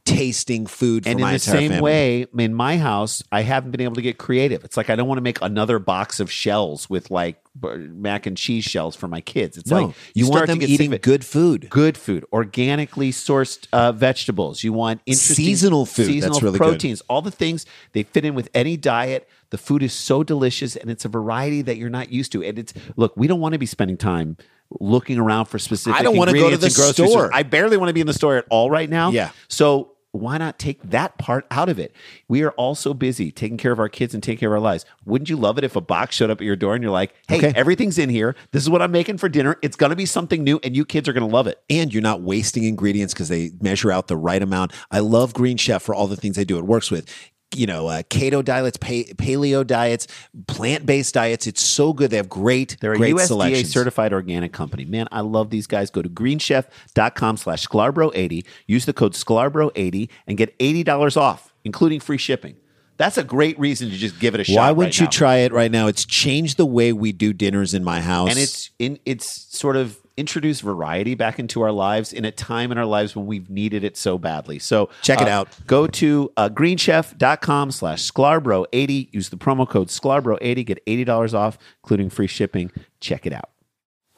tasting 0.07 0.67
food 0.67 1.03
for 1.03 1.11
and 1.11 1.21
in 1.21 1.33
the 1.33 1.39
same 1.39 1.73
family. 1.73 1.83
way, 1.83 2.27
in 2.39 2.55
my 2.55 2.79
house, 2.79 3.23
I 3.31 3.43
haven't 3.43 3.73
been 3.73 3.83
able 3.83 3.97
to 3.97 4.03
get 4.03 4.17
creative. 4.17 4.65
It's 4.65 4.77
like 4.77 4.89
I 4.89 4.97
don't 4.97 5.09
want 5.09 5.19
to 5.19 5.23
make 5.23 5.43
another 5.43 5.79
box 5.79 6.21
of 6.21 6.31
shells 6.31 6.89
with 6.89 7.11
like 7.11 7.37
mac 7.61 8.27
and 8.27 8.37
cheese 8.37 8.65
shells 8.65 8.97
for 8.97 9.09
my 9.09 9.21
kids. 9.21 9.59
It's 9.59 9.71
no, 9.71 9.87
like 9.87 9.97
you, 10.15 10.31
want 10.31 10.47
to 10.47 10.55
them 10.55 10.63
eating 10.63 10.93
good 11.03 11.25
food. 11.25 11.69
good 11.69 11.99
food, 11.99 12.25
organically 12.33 13.11
sourced 13.11 13.67
uh, 13.73 13.93
vegetables. 13.93 14.65
You 14.65 14.73
want 14.73 15.03
Seasonal 15.07 15.85
food. 15.85 16.05
That's 16.05 16.09
seasonal 16.09 16.41
really 16.41 16.59
good. 16.59 16.69
proteins, 16.69 17.03
all 17.09 17.21
the 17.21 17.31
things 17.31 17.67
they 17.93 18.05
fit 18.05 18.25
in 18.25 18.35
with 18.35 18.49
any 18.55 18.77
diet. 18.77 19.29
The 19.51 19.59
food 19.59 19.83
is 19.83 19.93
so 19.93 20.23
delicious, 20.23 20.77
and 20.77 20.91
it's 20.91 21.05
a 21.05 21.09
variety 21.09 21.63
that 21.63 21.77
you're 21.77 21.91
not 21.91 22.11
used 22.11 22.33
to. 22.33 22.43
And 22.43 22.59
it's 22.59 22.73
look, 22.97 23.17
we 23.17 23.27
don't 23.27 23.41
want 23.41 23.53
to 23.53 23.59
be 23.59 23.67
spending 23.67 23.97
time 23.97 24.37
looking 24.81 25.19
around 25.19 25.47
for 25.47 25.59
specific. 25.59 25.99
I 25.99 26.03
don't 26.03 26.17
wanna 26.17 26.33
go 26.33 26.51
to 26.51 26.57
the 26.57 26.71
store. 26.71 26.93
stores. 26.93 27.31
I 27.33 27.43
barely 27.43 27.77
want 27.77 27.89
to 27.89 27.93
be 27.93 28.01
in 28.01 28.07
the 28.07 28.15
store 28.15 28.37
at 28.37 28.47
all 28.51 28.71
right 28.71 28.89
now. 28.89 29.11
Yeah. 29.11 29.31
So 29.49 29.96
why 30.17 30.39
not 30.39 30.59
take 30.59 30.83
that 30.83 31.19
part 31.19 31.47
out 31.51 31.69
of 31.69 31.79
it? 31.79 31.95
We 32.29 32.43
are 32.43 32.51
all 32.53 32.75
so 32.75 32.95
busy 32.95 33.31
taking 33.31 33.57
care 33.57 33.73
of 33.73 33.79
our 33.79 33.89
kids 33.89 34.15
and 34.15 34.23
taking 34.23 34.41
care 34.41 34.49
of 34.49 34.55
our 34.55 34.61
lives. 34.61 34.85
Wouldn't 35.05 35.29
you 35.31 35.37
love 35.37 35.59
it 35.59 35.65
if 35.65 35.77
a 35.77 35.81
box 35.81 36.17
showed 36.17 36.31
up 36.31 36.41
at 36.41 36.45
your 36.45 36.57
door 36.57 36.75
and 36.75 36.83
you're 36.83 36.93
like, 36.93 37.15
hey, 37.29 37.39
Okay. 37.39 37.53
everything's 37.55 37.99
in 37.99 38.09
here. 38.09 38.35
This 38.53 38.63
is 38.63 38.71
what 38.71 38.83
I'm 38.83 38.93
making 38.93 39.19
for 39.19 39.29
dinner. 39.29 39.57
It's 39.63 39.77
going 39.77 39.91
to 39.91 39.97
be 39.97 40.07
something 40.07 40.43
new, 40.43 40.59
and 40.65 40.77
you 40.77 40.85
kids 40.85 41.09
are 41.09 41.13
going 41.13 41.29
to 41.29 41.33
love 41.35 41.47
it. 41.47 41.63
and 41.69 41.93
you're 41.93 42.03
not 42.03 42.23
wasting 42.23 42.65
ingredients 42.65 43.13
because 43.15 43.29
they 43.29 43.51
measure 43.61 43.91
out 43.93 44.07
the 44.09 44.17
right 44.17 44.43
amount. 44.43 44.73
I 44.91 45.01
love 45.01 45.35
Green 45.35 45.57
Chef 45.57 45.83
for 45.83 45.95
all 45.95 46.07
the 46.07 46.17
things 46.17 46.37
they 46.37 46.45
do. 46.45 46.59
It 46.59 46.65
works 46.65 46.91
with, 46.91 47.09
you 47.57 47.67
know, 47.67 47.87
uh, 47.89 48.03
keto 48.03 48.45
diets, 48.45 48.77
pa- 48.77 49.13
paleo 49.17 49.67
diets, 49.67 50.07
plant 50.47 50.87
based 50.87 51.15
diets. 51.15 51.47
It's 51.47 51.63
so 51.63 51.93
good. 51.93 52.11
They 52.11 52.17
have 52.17 52.29
great, 52.29 52.77
They're 52.81 52.93
a 52.93 52.97
great 52.97 53.15
USDA 53.15 53.27
selections. 53.27 53.73
certified 53.73 54.13
organic 54.13 54.53
company. 54.53 54.85
Man, 54.85 55.09
I 55.11 55.21
love 55.21 55.51
these 55.51 55.67
guys. 55.67 55.91
Go 55.91 56.03
to 56.03 56.09
greenchef.com 56.09 57.37
slash 57.37 57.67
Sklarbro80. 57.67 58.45
Use 58.67 58.85
the 58.87 58.93
code 58.93 59.15
Sklarbro80 59.15 60.09
and 60.27 60.37
get 60.37 60.59
$80 60.59 61.17
off, 61.17 61.55
including 61.65 62.01
free 62.01 62.19
shipping. 62.19 62.57
That's 62.99 63.19
a 63.19 63.25
great 63.25 63.59
reason 63.59 63.91
to 63.91 63.97
just 63.97 64.19
give 64.19 64.35
it 64.35 64.41
a 64.41 64.45
shot. 64.45 64.57
Why 64.57 64.73
wouldn't 64.73 64.95
right 64.95 65.01
you 65.01 65.05
now. 65.07 65.11
try 65.11 65.37
it 65.39 65.53
right 65.53 65.71
now? 65.71 65.87
It's 65.87 66.05
changed 66.07 66.57
the 66.57 66.65
way 66.65 66.93
we 66.95 67.13
do 67.13 67.33
dinners 67.35 67.75
in 67.75 67.85
my 67.85 68.01
house. 68.01 68.31
And 68.31 68.39
it's 68.39 68.71
in 68.79 68.99
it's 69.05 69.55
sort 69.55 69.77
of 69.77 69.99
introduced 70.17 70.63
variety 70.63 71.15
back 71.15 71.39
into 71.39 71.63
our 71.63 71.73
lives 71.73 72.13
in 72.13 72.25
a 72.25 72.31
time 72.31 72.73
in 72.73 72.79
our 72.79 72.87
lives 72.87 73.15
when 73.15 73.27
we've 73.27 73.51
needed 73.51 73.85
it 73.85 73.97
so 73.97 74.19
badly. 74.19 74.59
So 74.59 74.91
Check 75.03 75.21
it 75.21 75.29
uh, 75.29 75.33
out. 75.33 75.49
Go 75.67 75.87
to 75.87 76.33
uh, 76.37 76.49
greenchef.com 76.49 77.71
slash 77.71 78.11
Sklarbro80. 78.11 79.13
Use 79.13 79.29
the 79.29 79.37
promo 79.37 79.69
code 79.69 79.89
Sklarbro80. 79.89 80.67
Get 80.67 80.87
$80 80.87 81.35
off, 81.35 81.59
including 81.83 82.11
free 82.11 82.27
shipping. 82.27 82.71
Check 83.01 83.27
it 83.27 83.33
out. 83.33 83.51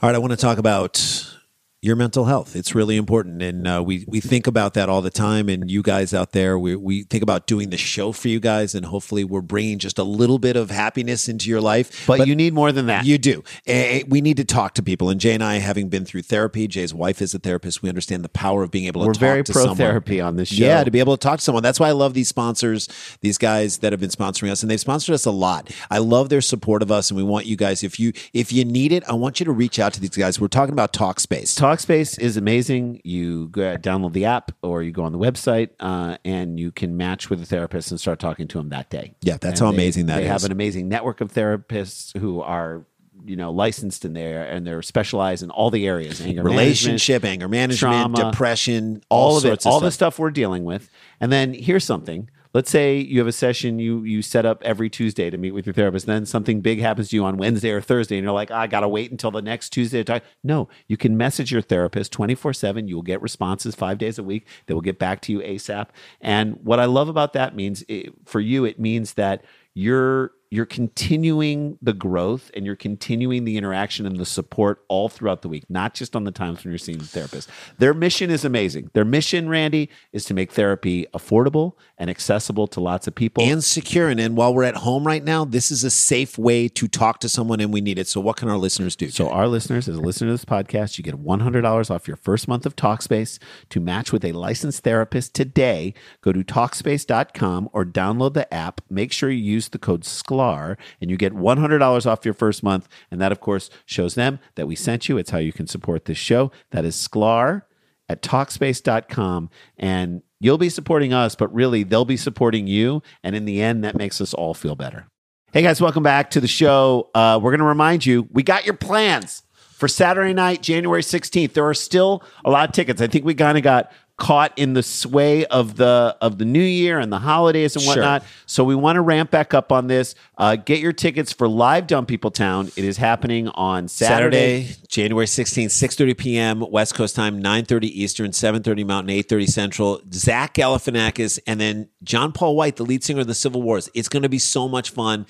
all 0.02 0.09
right. 0.09 0.14
I 0.14 0.19
want 0.19 0.33
to 0.33 0.37
talk 0.37 0.59
about 0.59 1.35
your 1.80 1.94
mental 1.94 2.25
health. 2.25 2.56
It's 2.56 2.75
really 2.75 2.97
important, 2.97 3.40
and 3.40 3.66
uh, 3.66 3.82
we 3.85 4.04
we 4.08 4.20
think 4.20 4.49
about 4.49 4.75
that 4.75 4.88
all 4.88 5.00
the 5.00 5.11
time. 5.11 5.49
And 5.49 5.70
you 5.70 5.82
guys 5.82 6.12
out 6.12 6.32
there, 6.32 6.58
we 6.58 6.75
we 6.75 7.04
think 7.04 7.23
about 7.23 7.47
doing 7.47 7.70
the 7.70 7.76
show 7.76 8.11
for 8.11 8.28
you 8.28 8.40
guys, 8.40 8.75
and 8.75 8.87
hopefully 8.87 9.23
we're 9.23 9.42
bringing 9.42 9.78
just 9.78 9.99
a 9.99 10.02
little 10.02 10.40
bit 10.40 10.56
of 10.56 10.70
happiness 10.70 11.28
into 11.28 11.49
your 11.49 11.61
life. 11.61 12.06
But, 12.06 12.26
you 12.26 12.35
need 12.35 12.52
more 12.52 12.73
than 12.73 12.87
that. 12.87 13.04
You 13.06 13.16
do. 13.16 13.44
Eh, 13.66 14.02
we 14.08 14.20
need 14.20 14.37
to 14.38 14.44
talk 14.44 14.75
to 14.75 14.82
people. 14.82 15.08
And 15.08 15.20
Jay 15.20 15.35
and 15.35 15.42
I, 15.42 15.56
having 15.56 15.88
been 15.88 16.04
through 16.04 16.23
therapy, 16.23 16.66
Jay's 16.66 16.92
wife 16.92 17.23
is 17.23 17.32
a 17.32 17.38
therapist. 17.38 17.80
We 17.80 17.88
understand 17.88 18.25
the 18.25 18.28
power 18.28 18.64
of 18.64 18.73
being 18.73 18.87
able 18.87 19.02
to 19.02 19.06
We're 19.06 19.12
talk 19.14 19.20
very 19.20 19.44
pro 19.44 19.62
someone. 19.62 19.76
therapy 19.76 20.20
on 20.20 20.35
this 20.35 20.49
show. 20.49 20.64
Yeah, 20.64 20.82
to 20.82 20.90
be 20.90 20.99
able 20.99 21.16
to 21.16 21.20
talk 21.20 21.38
to 21.38 21.44
someone. 21.44 21.62
That's 21.62 21.78
why 21.78 21.88
I 21.88 21.92
love 21.92 22.12
these 22.12 22.28
sponsors, 22.28 22.88
these 23.20 23.38
guys 23.38 23.78
that 23.78 23.92
have 23.92 24.00
been 24.00 24.11
sponsoring 24.11 24.50
us, 24.50 24.62
and 24.62 24.70
they've 24.70 24.80
sponsored 24.80 25.14
us 25.14 25.26
a 25.26 25.30
lot. 25.30 25.70
I 25.90 25.99
love 25.99 26.28
their 26.28 26.40
support 26.40 26.82
of 26.82 26.90
us, 26.90 27.11
and 27.11 27.16
we 27.16 27.23
want 27.23 27.47
you 27.47 27.56
guys. 27.56 27.85
If 27.85 28.00
you 28.00 28.12
if 28.35 28.52
you 28.52 28.64
need 28.64 28.90
it, 28.90 29.08
I 29.08 29.12
want 29.12 29.38
you 29.38 29.47
to 29.47 29.52
reach 29.52 29.78
out 29.78 29.92
to 29.94 30.00
these 30.00 30.11
guys. 30.11 30.40
We're 30.40 30.49
talking 30.49 30.73
about 30.73 30.92
Talkspace. 30.92 31.56
Talkspace 31.68 32.18
is 32.18 32.37
amazing. 32.38 33.00
You 33.04 33.48
go, 33.48 33.76
download 33.76 34.12
the 34.14 34.25
app 34.25 34.52
or 34.62 34.82
you 34.82 34.90
go 34.90 35.02
on 35.04 35.12
the 35.12 35.18
website 35.18 35.70
uh, 35.80 36.16
and 36.25 36.58
you 36.58 36.72
can 36.72 36.96
match 36.96 37.28
with 37.28 37.42
a 37.42 37.44
therapist 37.44 37.90
and 37.90 38.00
start 38.00 38.18
talking 38.18 38.48
to 38.48 38.58
them 38.58 38.70
that 38.70 38.88
day. 38.88 39.14
Yeah, 39.20 39.37
that's 39.38 39.60
And 39.60 39.66
how 39.66 39.72
they- 39.72 39.76
amazing 39.76 40.06
that 40.06 40.16
they 40.16 40.22
is. 40.25 40.28
have 40.28 40.44
an 40.44 40.52
amazing 40.52 40.88
network 40.88 41.20
of 41.20 41.32
therapists 41.32 42.16
who 42.18 42.40
are 42.40 42.84
you 43.26 43.34
know 43.37 43.50
licensed 43.50 44.04
in 44.04 44.12
there 44.14 44.44
and 44.48 44.64
they're 44.66 44.80
specialized 44.80 45.42
in 45.42 45.50
all 45.50 45.70
the 45.70 45.87
areas 45.88 46.20
anger 46.20 46.42
Relationship, 46.42 47.25
management, 47.25 47.32
anger 47.42 47.48
management, 47.48 48.14
trauma, 48.14 48.30
depression, 48.30 49.02
all, 49.10 49.30
all, 49.32 49.37
of 49.37 49.44
it 49.44 49.48
sorts 49.48 49.66
all 49.66 49.76
of 49.78 49.82
the 49.82 49.90
stuff. 49.90 50.14
stuff 50.14 50.18
we're 50.20 50.30
dealing 50.30 50.64
with 50.64 50.88
and 51.20 51.32
then 51.32 51.52
here's 51.52 51.82
something 51.84 52.30
let's 52.55 52.71
say 52.71 52.99
you 52.99 53.19
have 53.19 53.26
a 53.26 53.33
session 53.33 53.78
you 53.78 54.02
you 54.05 54.23
set 54.23 54.47
up 54.47 54.62
every 54.62 54.88
tuesday 54.88 55.31
to 55.31 55.38
meet 55.38 55.52
with 55.52 55.67
your 55.67 55.73
therapist 55.73 56.07
then 56.07 56.25
something 56.25 56.61
big 56.61 56.81
happens 56.81 57.11
to 57.11 57.17
you 57.17 57.25
on 57.25 57.37
wednesday 57.37 57.71
or 57.71 57.81
thursday 57.81 58.17
and 58.17 58.25
you're 58.25 58.33
like 58.33 58.50
i 58.50 58.67
gotta 58.67 58.88
wait 58.88 59.11
until 59.11 59.31
the 59.31 59.43
next 59.43 59.71
tuesday 59.71 59.99
to 59.99 60.05
talk. 60.05 60.23
No 60.43 60.69
you 60.87 60.97
can 60.97 61.17
message 61.17 61.52
your 61.52 61.62
therapist 61.62 62.12
24-7 62.12 62.88
you 62.88 62.97
will 62.97 63.02
get 63.02 63.23
responses 63.23 63.75
five 63.75 63.99
days 63.99 64.19
a 64.19 64.23
week. 64.23 64.47
They 64.67 64.75
will 64.75 64.81
get 64.81 64.99
back 64.99 65.21
to 65.23 65.33
you 65.33 65.40
asap 65.40 65.88
and 66.21 66.59
what 66.62 66.81
i 66.81 66.85
love 66.85 67.09
about 67.09 67.33
that 67.35 67.55
means 67.55 67.85
it, 67.88 68.12
for 68.25 68.40
you 68.40 68.64
it 68.64 68.78
means 68.78 69.14
that 69.14 69.45
you're 69.75 70.33
you're 70.50 70.67
continuing 70.67 71.78
the 71.83 71.93
growth 71.93 72.50
and 72.55 72.64
you're 72.64 72.76
continuing 72.76 73.45
the 73.45 73.57
interaction 73.57 74.07
and 74.07 74.17
the 74.17 74.26
support 74.26 74.85
all 74.88 75.09
throughout 75.09 75.43
the 75.43 75.49
week, 75.49 75.64
not 75.69 75.95
just 75.95 76.17
on 76.17 76.25
the 76.25 76.31
times 76.31 76.64
when 76.64 76.73
you're 76.73 76.78
seeing 76.78 76.99
the 76.99 77.05
therapist. 77.05 77.50
Their 77.78 77.95
mission 77.95 78.31
is 78.31 78.45
amazing. 78.45 78.90
Their 78.95 79.05
mission, 79.05 79.49
Randy, 79.49 79.90
is 80.12 80.25
to 80.26 80.35
make 80.35 80.52
therapy 80.52 81.07
affordable 81.14 81.75
and 81.99 82.09
accessible 82.09 82.67
to 82.69 82.81
lots 82.81 83.07
of 83.07 83.14
people. 83.14 83.45
and 83.45 83.62
secure. 83.62 84.09
And, 84.09 84.19
and 84.21 84.37
while 84.37 84.55
we're 84.55 84.64
at 84.64 84.76
home 84.76 85.07
right 85.07 85.23
now, 85.23 85.45
this 85.45 85.71
is 85.71 85.85
a 85.85 85.90
safe 85.90 86.38
way 86.38 86.69
to 86.69 86.88
talk 86.88 87.21
to 87.21 87.28
someone, 87.28 87.61
and 87.61 87.73
we 87.73 87.81
need 87.81 87.99
it. 87.99 88.07
So, 88.07 88.21
what 88.21 88.37
can 88.37 88.49
our 88.49 88.57
listeners 88.57 88.97
do? 88.97 89.11
So, 89.11 89.28
our 89.28 89.49
listeners, 89.49 89.88
as 89.88 89.97
a 89.97 90.00
listener 90.00 90.28
to 90.28 90.33
this 90.33 90.45
podcast, 90.45 90.99
you 90.99 91.05
get 91.05 91.23
$100 91.23 91.90
off 91.90 92.09
your 92.09 92.17
first 92.17 92.49
month 92.49 92.64
of 92.64 92.76
Talkspace. 92.76 93.38
To 93.71 93.81
match 93.81 94.12
with 94.12 94.25
a 94.25 94.33
licensed 94.33 94.83
therapist 94.83 95.35
today, 95.35 95.95
go 96.23 96.33
to 96.33 96.43
Talkspace.com 96.43 97.69
or 97.73 97.85
download 97.85 98.35
the 98.35 98.52
app. 98.52 98.81
Make 98.88 99.12
sure 99.12 99.31
you 99.31 99.43
use 99.43 99.69
the 99.69 99.78
code 99.78 100.05
SKLAR 100.38 100.76
and 101.00 101.11
you 101.11 101.16
get 101.16 101.35
$100 101.35 102.07
off 102.07 102.25
your 102.25 102.35
first 102.35 102.62
month. 102.62 102.88
And 103.11 103.21
that, 103.21 103.33
of 103.33 103.40
course, 103.40 103.71
shows 103.85 104.14
them 104.14 104.38
that 104.54 104.66
we 104.66 104.76
sent 104.76 105.09
you. 105.09 105.18
It's 105.18 105.30
how 105.30 105.38
you 105.38 105.52
can 105.52 105.66
support 105.66 106.04
this 106.04 106.18
show. 106.18 106.50
That 106.71 106.85
is 106.85 106.97
Sklar 106.97 107.62
at 108.09 108.23
Talkspace.com. 108.23 109.50
And 109.76 110.23
you'll 110.40 110.59
be 110.59 110.71
supporting 110.71 111.12
us, 111.12 111.35
but 111.35 111.52
really, 111.52 111.83
they'll 111.83 112.04
be 112.04 112.16
supporting 112.16 112.66
you. 112.66 113.02
And 113.23 113.35
in 113.37 113.45
the 113.45 113.61
end, 113.61 113.85
that 113.85 113.97
makes 113.97 114.21
us 114.21 114.35
all 114.35 114.54
feel 114.54 114.75
better. 114.75 115.07
Hey 115.52 115.62
guys, 115.62 115.80
welcome 115.80 116.02
back 116.02 116.30
to 116.33 116.40
the 116.40 116.49
show. 116.49 117.11
Uh, 117.14 117.40
we're 117.42 117.52
going 117.52 117.61
to 117.61 117.64
remind 117.64 118.04
you 118.04 118.28
we 118.33 118.42
got 118.42 118.66
your 118.66 118.75
plans 118.75 119.42
for 119.78 119.88
Saturday 119.88 120.35
night, 120.35 120.61
January 120.61 121.00
16th. 121.00 121.54
There 121.54 121.66
are 121.66 121.73
still 121.73 122.23
a 122.45 122.50
lot 122.50 122.68
of 122.68 122.75
tickets. 122.75 123.00
I 123.00 123.07
think 123.07 123.25
we 123.25 123.35
kind 123.35 123.57
of 123.57 123.64
got 123.64 123.90
caught 124.18 124.52
in 124.56 124.75
the 124.75 124.82
sway 124.82 125.46
of 125.46 125.76
the 125.76 126.16
of 126.20 126.38
the 126.38 126.44
new 126.44 126.60
year 126.60 126.98
and 126.98 127.12
the 127.12 127.20
holidays 127.20 127.76
and 127.76 127.84
Sure. 127.84 127.94
whatnot. 127.94 128.25
So 128.46 128.64
we 128.64 128.75
want 128.75 128.96
to 128.96 129.00
ramp 129.00 129.30
back 129.30 129.54
up 129.54 129.70
on 129.72 129.87
this. 129.87 130.14
Uh, 130.37 130.56
get 130.56 130.80
your 130.80 130.92
tickets 130.92 131.32
for 131.32 131.48
live 131.48 131.87
Dumb 131.87 132.04
People 132.04 132.30
Town. 132.32 132.66
It 132.76 132.84
is 132.84 132.96
happening 132.96 133.48
on 133.48 133.87
Saturday. 133.88 134.62
Saturday, 134.64 134.87
January 134.88 135.26
16th, 135.26 135.66
6.30 135.68 136.18
p.m. 136.18 136.64
West 136.70 136.94
Coast 136.94 137.14
time, 137.14 137.40
9.30 137.42 137.84
Eastern, 137.84 138.30
7.30 138.32 138.84
Mountain, 138.84 139.14
8.30 139.16 139.48
Central. 139.48 140.00
Zach 140.12 140.54
Galifianakis 140.54 141.38
and 141.46 141.60
then 141.60 141.88
John 142.02 142.32
Paul 142.32 142.56
White, 142.56 142.76
the 142.76 142.84
lead 142.84 143.04
singer 143.04 143.20
of 143.20 143.26
the 143.28 143.34
Civil 143.34 143.62
Wars. 143.62 143.88
It's 143.94 144.08
going 144.08 144.25
to 144.25 144.28
be 144.28 144.38
so 144.40 144.68
much 144.68 144.90
fun. 144.90 145.26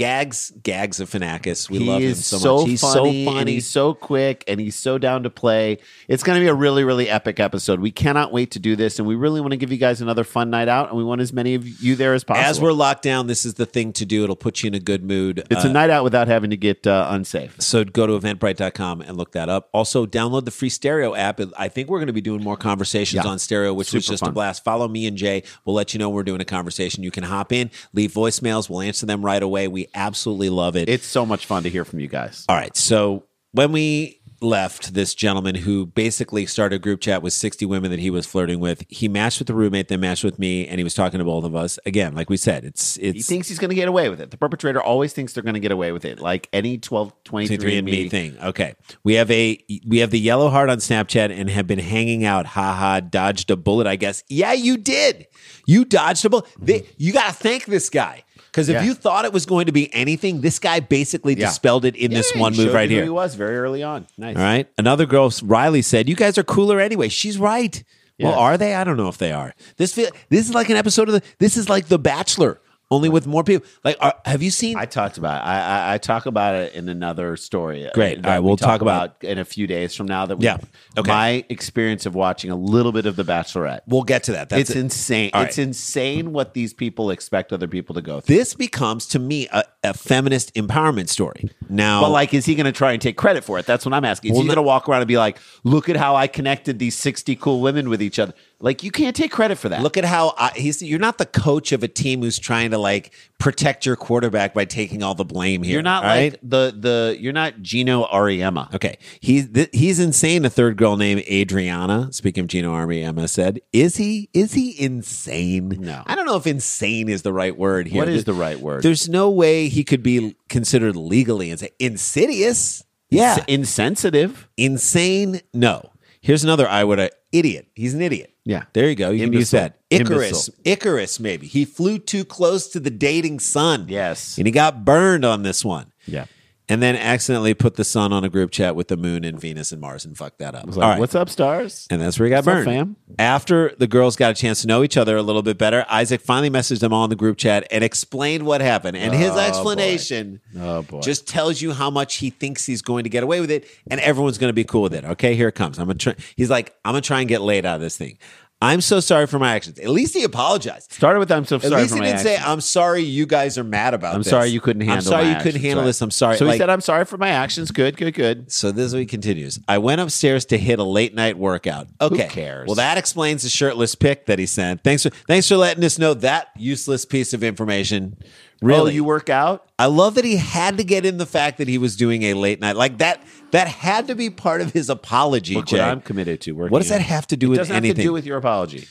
Gags, 0.00 0.50
Gags 0.62 0.98
of 0.98 1.10
Finakis. 1.10 1.68
We 1.68 1.80
he 1.80 1.84
love 1.84 2.00
him 2.00 2.08
is 2.10 2.24
so, 2.24 2.60
much. 2.60 2.68
He's 2.68 2.80
funny, 2.80 2.94
so 2.94 3.04
and 3.04 3.38
funny. 3.38 3.52
he's 3.52 3.66
so 3.66 3.92
quick, 3.92 4.44
and 4.48 4.58
he's 4.58 4.74
so 4.74 4.96
down 4.96 5.24
to 5.24 5.30
play. 5.30 5.76
It's 6.08 6.22
going 6.22 6.38
to 6.38 6.40
be 6.42 6.48
a 6.48 6.54
really, 6.54 6.84
really 6.84 7.06
epic 7.10 7.38
episode. 7.38 7.80
We 7.80 7.90
cannot 7.90 8.32
wait 8.32 8.52
to 8.52 8.58
do 8.58 8.76
this, 8.76 8.98
and 8.98 9.06
we 9.06 9.14
really 9.14 9.42
want 9.42 9.50
to 9.50 9.58
give 9.58 9.70
you 9.70 9.76
guys 9.76 10.00
another 10.00 10.24
fun 10.24 10.48
night 10.48 10.68
out, 10.68 10.88
and 10.88 10.96
we 10.96 11.04
want 11.04 11.20
as 11.20 11.34
many 11.34 11.54
of 11.54 11.66
you 11.82 11.96
there 11.96 12.14
as 12.14 12.24
possible. 12.24 12.46
As 12.48 12.58
we're 12.62 12.72
locked 12.72 13.02
down, 13.02 13.26
this 13.26 13.44
is 13.44 13.54
the 13.54 13.66
thing 13.66 13.92
to 13.92 14.06
do. 14.06 14.24
It'll 14.24 14.36
put 14.36 14.62
you 14.62 14.68
in 14.68 14.74
a 14.74 14.80
good 14.80 15.04
mood. 15.04 15.44
it's 15.50 15.66
Uh, 15.66 15.68
a 15.68 15.72
night 15.72 15.90
out 15.90 16.02
without 16.02 16.28
having 16.28 16.48
to 16.48 16.56
get 16.56 16.86
uh, 16.86 17.08
unsafe. 17.10 17.60
So 17.60 17.84
go 17.84 18.06
to 18.06 18.18
eventbrite.com 18.18 19.02
and 19.02 19.18
look 19.18 19.32
that 19.32 19.50
up. 19.50 19.68
Also, 19.74 20.06
download 20.06 20.46
the 20.46 20.50
free 20.50 20.70
stereo 20.70 21.14
app. 21.14 21.42
I 21.58 21.68
think 21.68 21.90
we're 21.90 21.98
going 21.98 22.06
to 22.06 22.14
be 22.14 22.22
doing 22.22 22.42
more 22.42 22.56
conversations 22.56 23.22
Yeah. 23.22 23.30
on 23.30 23.38
stereo, 23.38 23.74
which 23.74 23.92
was 23.92 24.06
Super 24.06 24.12
just 24.14 24.22
a 24.26 24.32
blast. 24.32 24.64
Follow 24.64 24.88
me 24.88 25.06
and 25.06 25.18
Jay. 25.18 25.42
We'll 25.66 25.76
let 25.76 25.92
you 25.92 25.98
know 25.98 26.08
we're 26.08 26.22
doing 26.22 26.40
a 26.40 26.46
conversation. 26.46 27.02
You 27.02 27.10
can 27.10 27.24
hop 27.24 27.52
in, 27.52 27.70
leave 27.92 28.12
voicemails. 28.12 28.70
We'll 28.70 28.80
answer 28.80 29.04
them 29.04 29.22
right 29.22 29.42
away. 29.42 29.68
We 29.68 29.88
absolutely 29.94 30.50
love 30.50 30.76
it. 30.76 30.88
It's 30.88 31.06
so 31.06 31.24
much 31.26 31.46
fun 31.46 31.62
to 31.64 31.70
hear 31.70 31.84
from 31.84 32.00
you 32.00 32.08
guys. 32.08 32.44
All 32.48 32.56
right. 32.56 32.76
So 32.76 33.24
when 33.52 33.72
we 33.72 34.20
left 34.42 34.94
this 34.94 35.14
gentleman 35.14 35.54
who 35.54 35.86
basically 35.86 36.46
started 36.46 36.76
a 36.76 36.78
group 36.78 37.00
chat 37.00 37.22
with 37.22 37.32
60 37.32 37.66
women 37.66 37.90
that 37.90 38.00
he 38.00 38.10
was 38.10 38.26
flirting 38.26 38.60
with, 38.60 38.84
he 38.88 39.08
matched 39.08 39.38
with 39.38 39.48
the 39.48 39.54
roommate, 39.54 39.88
then 39.88 40.00
matched 40.00 40.24
with 40.24 40.38
me, 40.38 40.66
and 40.66 40.78
he 40.78 40.84
was 40.84 40.94
talking 40.94 41.18
to 41.18 41.24
both 41.24 41.44
of 41.44 41.54
us. 41.54 41.78
Again, 41.84 42.14
like 42.14 42.30
we 42.30 42.36
said, 42.36 42.64
it's 42.64 42.96
it's 42.98 43.16
He 43.16 43.22
thinks 43.22 43.48
he's 43.48 43.58
going 43.58 43.70
to 43.70 43.74
get 43.74 43.88
away 43.88 44.08
with 44.08 44.20
it. 44.20 44.30
The 44.30 44.36
perpetrator 44.36 44.80
always 44.80 45.12
thinks 45.12 45.32
they're 45.32 45.42
going 45.42 45.54
to 45.54 45.60
get 45.60 45.72
away 45.72 45.92
with 45.92 46.04
it, 46.04 46.20
like 46.20 46.48
any 46.52 46.78
12, 46.78 47.12
23 47.24 47.56
23 47.56 47.78
and 47.78 47.88
and 47.88 47.96
me 47.96 48.08
thing. 48.08 48.36
Okay. 48.42 48.74
We 49.04 49.14
have 49.14 49.30
a 49.30 49.62
we 49.86 49.98
have 49.98 50.10
the 50.10 50.20
yellow 50.20 50.48
heart 50.48 50.70
on 50.70 50.78
Snapchat 50.78 51.30
and 51.30 51.50
have 51.50 51.66
been 51.66 51.78
hanging 51.78 52.24
out. 52.24 52.46
Haha, 52.46 53.00
dodged 53.00 53.50
a 53.50 53.56
bullet, 53.56 53.86
I 53.86 53.96
guess. 53.96 54.24
Yeah, 54.28 54.52
you 54.52 54.76
did. 54.76 55.26
You 55.66 55.84
dodged 55.84 56.24
a 56.24 56.30
bullet. 56.30 56.46
They, 56.58 56.86
you 56.96 57.12
got 57.12 57.28
to 57.28 57.34
thank 57.34 57.66
this 57.66 57.90
guy. 57.90 58.24
Because 58.50 58.68
if 58.68 58.74
Yeah. 58.74 58.82
you 58.84 58.94
thought 58.94 59.24
it 59.24 59.32
was 59.32 59.46
going 59.46 59.66
to 59.66 59.72
be 59.72 59.92
anything, 59.94 60.40
this 60.40 60.58
guy 60.58 60.80
basically 60.80 61.34
Yeah. 61.38 61.46
dispelled 61.46 61.84
it 61.84 61.94
in 61.96 62.12
this 62.12 62.32
Yeah, 62.34 62.40
one 62.40 62.52
he 62.52 62.64
move 62.64 62.74
right 62.74 62.82
you 62.90 62.96
who 62.96 63.00
here. 63.00 63.04
He 63.04 63.10
was 63.10 63.34
very 63.36 63.56
early 63.58 63.82
on. 63.82 64.06
Nice. 64.18 64.36
All 64.36 64.42
right. 64.42 64.66
Another 64.76 65.06
girl, 65.06 65.32
Riley 65.42 65.82
said, 65.82 66.08
"You 66.08 66.16
guys 66.16 66.36
are 66.36 66.42
cooler 66.42 66.80
anyway." 66.80 67.08
She's 67.08 67.38
right. 67.38 67.82
Well, 68.18 68.34
are 68.34 68.58
they? 68.58 68.74
I 68.74 68.84
don't 68.84 68.98
know 68.98 69.08
if 69.08 69.16
they 69.16 69.32
are. 69.32 69.54
This 69.78 69.94
feel, 69.94 70.10
this 70.28 70.46
is 70.46 70.54
like 70.54 70.68
an 70.68 70.76
episode 70.76 71.08
of 71.08 71.14
the. 71.14 71.22
This 71.38 71.56
is 71.56 71.70
like 71.70 71.86
The 71.88 71.98
Bachelor, 71.98 72.60
only 72.90 73.08
with 73.08 73.26
more 73.26 73.44
people. 73.44 73.66
Like, 73.84 73.96
are, 74.00 74.14
have 74.24 74.42
you 74.42 74.50
seen? 74.50 74.76
I 74.76 74.84
talked 74.84 75.16
about 75.18 75.42
it. 75.42 75.46
I, 75.46 75.60
I, 75.90 75.94
I 75.94 75.98
talk 75.98 76.26
about 76.26 76.54
it 76.56 76.74
in 76.74 76.88
another 76.88 77.36
story. 77.36 77.88
Great. 77.94 78.18
uh, 78.18 78.28
All 78.28 78.34
right, 78.34 78.40
we 78.40 78.46
we'll 78.46 78.56
talk 78.56 78.80
about 78.80 79.22
in 79.22 79.38
a 79.38 79.44
few 79.44 79.66
days 79.66 79.94
from 79.94 80.06
now. 80.06 80.26
That 80.26 80.36
we, 80.36 80.44
Yeah. 80.44 80.58
Okay. 80.98 81.08
my 81.08 81.44
experience 81.48 82.04
of 82.06 82.14
watching 82.14 82.50
a 82.50 82.56
little 82.56 82.92
bit 82.92 83.06
of 83.06 83.16
The 83.16 83.24
Bachelorette. 83.24 83.80
we'll 83.86 84.02
get 84.02 84.24
to 84.24 84.32
that. 84.32 84.48
That's 84.48 84.62
it's 84.62 84.70
it. 84.70 84.78
insane. 84.80 85.30
All 85.34 85.42
It's 85.42 85.58
right. 85.58 85.66
insane 85.68 86.32
what 86.32 86.54
these 86.54 86.72
people 86.74 87.10
expect 87.10 87.52
other 87.52 87.68
people 87.68 87.94
to 87.94 88.02
go 88.02 88.20
through. 88.20 88.34
this 88.36 88.54
becomes 88.54 89.06
to 89.08 89.18
me 89.18 89.48
a, 89.52 89.62
a 89.84 89.94
feminist 89.94 90.54
empowerment 90.54 91.08
story. 91.08 91.50
Now, 91.68 92.00
But 92.00 92.10
like, 92.10 92.34
is 92.34 92.44
he 92.46 92.54
going 92.56 92.66
to 92.66 92.72
try 92.72 92.92
and 92.92 93.00
take 93.00 93.16
credit 93.16 93.44
for 93.44 93.58
it? 93.58 93.66
That's 93.66 93.84
what 93.84 93.94
I'm 93.94 94.04
asking. 94.04 94.32
Is 94.32 94.34
Well, 94.34 94.42
he 94.42 94.48
going 94.48 94.56
to 94.56 94.62
walk 94.62 94.88
around 94.88 95.02
and 95.02 95.08
be 95.08 95.16
like, 95.18 95.38
"Look 95.62 95.88
at 95.88 95.96
how 95.96 96.16
I 96.16 96.26
connected 96.26 96.78
these 96.80 96.96
60 96.96 97.36
cool 97.36 97.60
women 97.60 97.88
with 97.88 98.02
each 98.02 98.18
other"? 98.18 98.34
Like, 98.62 98.82
you 98.82 98.90
can't 98.90 99.16
take 99.16 99.32
credit 99.32 99.56
for 99.56 99.70
that. 99.70 99.82
look 99.82 99.96
at 99.96 100.04
how 100.04 100.34
I, 100.36 100.50
he's. 100.54 100.82
You're 100.82 100.98
not 100.98 101.16
the 101.18 101.24
coach 101.26 101.72
of 101.72 101.82
a 101.82 101.88
team 101.88 102.20
who's 102.20 102.38
trying 102.38 102.72
to 102.72 102.78
like 102.78 103.14
protect 103.38 103.86
your 103.86 103.96
quarterback 103.96 104.52
by 104.52 104.66
taking 104.66 105.02
all 105.02 105.14
the 105.14 105.24
blame 105.24 105.62
here. 105.62 105.72
you're 105.72 105.82
not 105.82 106.04
right? 106.04 106.32
like 106.32 106.40
the 106.42 106.74
the 106.78 107.16
you're 107.18 107.32
not 107.32 107.62
Geno 107.62 108.04
Auriemma. 108.04 108.72
Okay, 108.74 108.98
he's 109.20 109.48
th- 109.48 109.70
he's 109.72 109.98
insane. 109.98 110.44
A 110.44 110.50
third 110.50 110.76
girl 110.76 110.98
named 110.98 111.22
Adriana. 111.30 112.12
Speaking 112.12 112.42
of 112.42 112.48
Gino 112.48 112.72
Army, 112.72 113.02
Emma 113.02 113.28
said, 113.28 113.60
"Is 113.72 113.96
he? 113.96 114.28
Is 114.34 114.52
he 114.52 114.78
insane? 114.78 115.70
No. 115.80 116.02
I 116.06 116.14
don't 116.14 116.26
know 116.26 116.36
if 116.36 116.46
insane 116.46 117.08
is 117.08 117.22
the 117.22 117.32
right 117.32 117.56
word 117.56 117.86
here. 117.86 118.00
What 118.02 118.08
is 118.08 118.24
the 118.24 118.34
right 118.34 118.60
word? 118.60 118.82
There's 118.82 119.08
no 119.08 119.30
way 119.30 119.68
he 119.68 119.84
could 119.84 120.02
be 120.02 120.36
considered 120.50 120.96
legally 120.96 121.50
insane. 121.50 121.70
Insidious, 121.78 122.84
yeah. 123.08 123.36
S- 123.38 123.44
insensitive. 123.48 124.48
insane, 124.56 125.40
no. 125.54 125.90
Here's 126.20 126.44
another 126.44 126.68
I 126.68 126.84
would 126.84 126.98
a 127.00 127.10
idiot. 127.32 127.68
He's 127.74 127.94
an 127.94 128.02
idiot. 128.02 128.34
Yeah. 128.44 128.64
there 128.72 128.88
you 128.88 128.94
go. 128.96 129.10
You 129.10 129.24
can 129.26 129.32
use 129.32 129.52
Imbecile. 129.52 129.60
that. 129.60 129.78
Icarus, 129.90 130.48
Imbecile. 130.48 130.54
Icarus, 130.64 131.20
maybe 131.20 131.46
he 131.46 131.64
flew 131.64 131.98
too 131.98 132.24
close 132.24 132.68
to 132.68 132.80
the 132.80 132.90
dating 132.90 133.40
sun. 133.40 133.86
Yes. 133.88 134.38
and 134.38 134.46
he 134.46 134.50
got 134.52 134.84
burned 134.84 135.24
on 135.24 135.42
this 135.42 135.64
one. 135.64 135.92
Yeah. 136.06 136.24
And 136.70 136.80
then 136.82 136.96
accidentally 136.96 137.52
put 137.52 137.74
the 137.74 137.84
sun 137.84 138.12
on 138.12 138.24
a 138.24 138.28
group 138.30 138.50
chat 138.50 138.74
with 138.76 138.88
the 138.88 138.96
moon 138.96 139.24
and 139.24 139.38
Venus 139.38 139.72
and 139.72 139.80
Mars 139.80 140.04
and 140.06 140.16
fucked 140.16 140.38
that 140.38 140.54
up. 140.54 140.62
I 140.64 140.66
was 140.66 140.76
like, 140.76 140.84
All 140.84 140.90
right. 140.92 141.00
What's 141.00 141.14
up, 141.14 141.28
stars? 141.28 141.86
And 141.90 142.00
that's 142.00 142.18
where 142.18 142.26
he 142.26 142.30
got 142.30 142.46
What's 142.46 142.48
up, 142.48 142.54
burned. 142.64 142.66
fam? 142.66 142.96
After 143.18 143.74
the 143.78 143.86
girls 143.86 144.16
got 144.16 144.30
a 144.30 144.34
chance 144.34 144.62
to 144.62 144.68
know 144.68 144.82
each 144.82 144.96
other 144.96 145.16
a 145.16 145.22
little 145.22 145.42
bit 145.42 145.58
better, 145.58 145.84
Isaac 145.90 146.20
finally 146.20 146.48
messaged 146.48 146.80
them 146.80 146.92
all 146.92 147.04
in 147.04 147.10
the 147.10 147.16
group 147.16 147.36
chat 147.36 147.66
and 147.70 147.82
explained 147.84 148.46
what 148.46 148.60
happened. 148.60 148.96
And 148.96 149.12
his 149.12 149.32
oh, 149.32 149.38
explanation 149.38 150.40
Oh, 150.58 150.82
boy. 150.82 151.00
just 151.00 151.26
tells 151.28 151.60
you 151.60 151.72
how 151.72 151.90
much 151.90 152.16
he 152.16 152.30
thinks 152.30 152.64
he's 152.64 152.82
going 152.82 153.04
to 153.04 153.10
get 153.10 153.22
away 153.22 153.40
with 153.40 153.50
it, 153.50 153.66
and 153.90 154.00
everyone's 154.00 154.38
going 154.38 154.48
to 154.50 154.54
be 154.54 154.64
cool 154.64 154.82
with 154.82 154.94
it. 154.94 155.04
Okay, 155.04 155.34
here 155.34 155.48
it 155.48 155.54
comes. 155.56 155.78
I'm 155.78 155.86
gonna 155.86 155.98
try. 155.98 156.14
He's 156.36 156.50
like, 156.50 156.74
I'm 156.84 156.92
gonna 156.92 157.00
try 157.02 157.20
and 157.20 157.28
get 157.28 157.40
laid 157.40 157.66
out 157.66 157.76
of 157.76 157.80
this 157.80 157.96
thing. 157.96 158.18
I'm 158.62 158.82
so 158.82 159.00
sorry 159.00 159.26
for 159.26 159.38
my 159.38 159.54
actions. 159.54 159.78
At 159.78 159.88
least 159.88 160.12
he 160.12 160.22
apologized. 160.22 160.92
Started 160.92 161.18
with 161.18 161.32
I'm 161.32 161.46
so 161.46 161.58
sorry. 161.58 161.72
At 161.74 161.80
least 161.80 161.94
he 161.94 162.00
didn't 162.00 162.18
say, 162.18 162.36
"I'm 162.36 162.60
sorry, 162.60 163.00
you 163.02 163.24
guys 163.24 163.56
are 163.56 163.64
mad 163.64 163.94
about 163.94 164.14
I'm 164.14 164.20
this." 164.20 164.28
sorry 164.28 164.48
you 164.48 164.60
couldn't 164.60 164.82
handle. 164.82 164.96
I'm 164.98 165.02
sorry 165.02 165.28
you 165.30 165.36
couldn't 165.42 165.62
handle 165.62 165.80
Right. 165.80 165.86
this. 165.86 166.02
I'm 166.02 166.10
sorry. 166.10 166.36
So 166.36 166.46
he 166.46 166.58
said, 166.58 166.68
"I'm 166.68 166.82
sorry 166.82 167.06
for 167.06 167.16
my 167.16 167.30
actions." 167.30 167.70
Good, 167.70 167.96
good, 167.96 168.12
good. 168.12 168.52
so 168.52 168.70
this 168.70 168.92
week 168.92 169.08
continues. 169.08 169.58
I 169.66 169.78
went 169.78 170.02
upstairs 170.02 170.44
to 170.46 170.58
hit 170.58 170.78
a 170.78 170.84
late 170.84 171.14
night 171.14 171.38
workout. 171.38 171.88
Okay. 172.02 172.28
cares? 172.28 172.66
Well, 172.66 172.74
that 172.76 172.98
explains 172.98 173.44
the 173.44 173.48
shirtless 173.48 173.94
pic 173.94 174.26
that 174.26 174.38
he 174.38 174.44
sent. 174.44 174.84
Thanks 174.84 175.04
for 175.04 175.10
thanks 175.26 175.48
for 175.48 175.56
letting 175.56 175.82
us 175.82 175.98
know 175.98 176.12
that 176.14 176.48
useless 176.56 177.06
piece 177.06 177.32
of 177.32 177.42
information. 177.42 178.16
Oh, 178.62 178.66
really, 178.66 178.90
Oh, 178.92 178.94
you 178.94 179.04
work 179.04 179.30
out? 179.30 179.66
I 179.78 179.86
love 179.86 180.14
that 180.16 180.24
he 180.24 180.36
had 180.36 180.76
to 180.78 180.84
get 180.84 181.06
in 181.06 181.16
the 181.16 181.26
fact 181.26 181.58
that 181.58 181.68
he 181.68 181.78
was 181.78 181.96
doing 181.96 182.24
a 182.24 182.34
late 182.34 182.60
night. 182.60 182.76
Like 182.76 182.98
that 182.98 183.22
that 183.52 183.68
had 183.68 184.06
to 184.08 184.14
be 184.14 184.28
part 184.30 184.60
of 184.60 184.72
his 184.72 184.90
apology, 184.90 185.54
Look 185.54 185.66
Jay. 185.66 185.78
what 185.78 185.88
I'm 185.88 186.00
committed 186.02 186.40
to. 186.42 186.52
Working 186.52 186.70
What 186.72 186.80
does 186.80 186.90
that 186.90 187.00
have 187.00 187.26
to 187.28 187.36
do 187.36 187.46
It 187.46 187.50
with 187.50 187.58
doesn't 187.60 187.74
anything? 187.74 187.96
have 187.96 187.96
to 187.96 188.02
do 188.02 188.12
with 188.12 188.26
your 188.26 188.36
apology. 188.36 188.86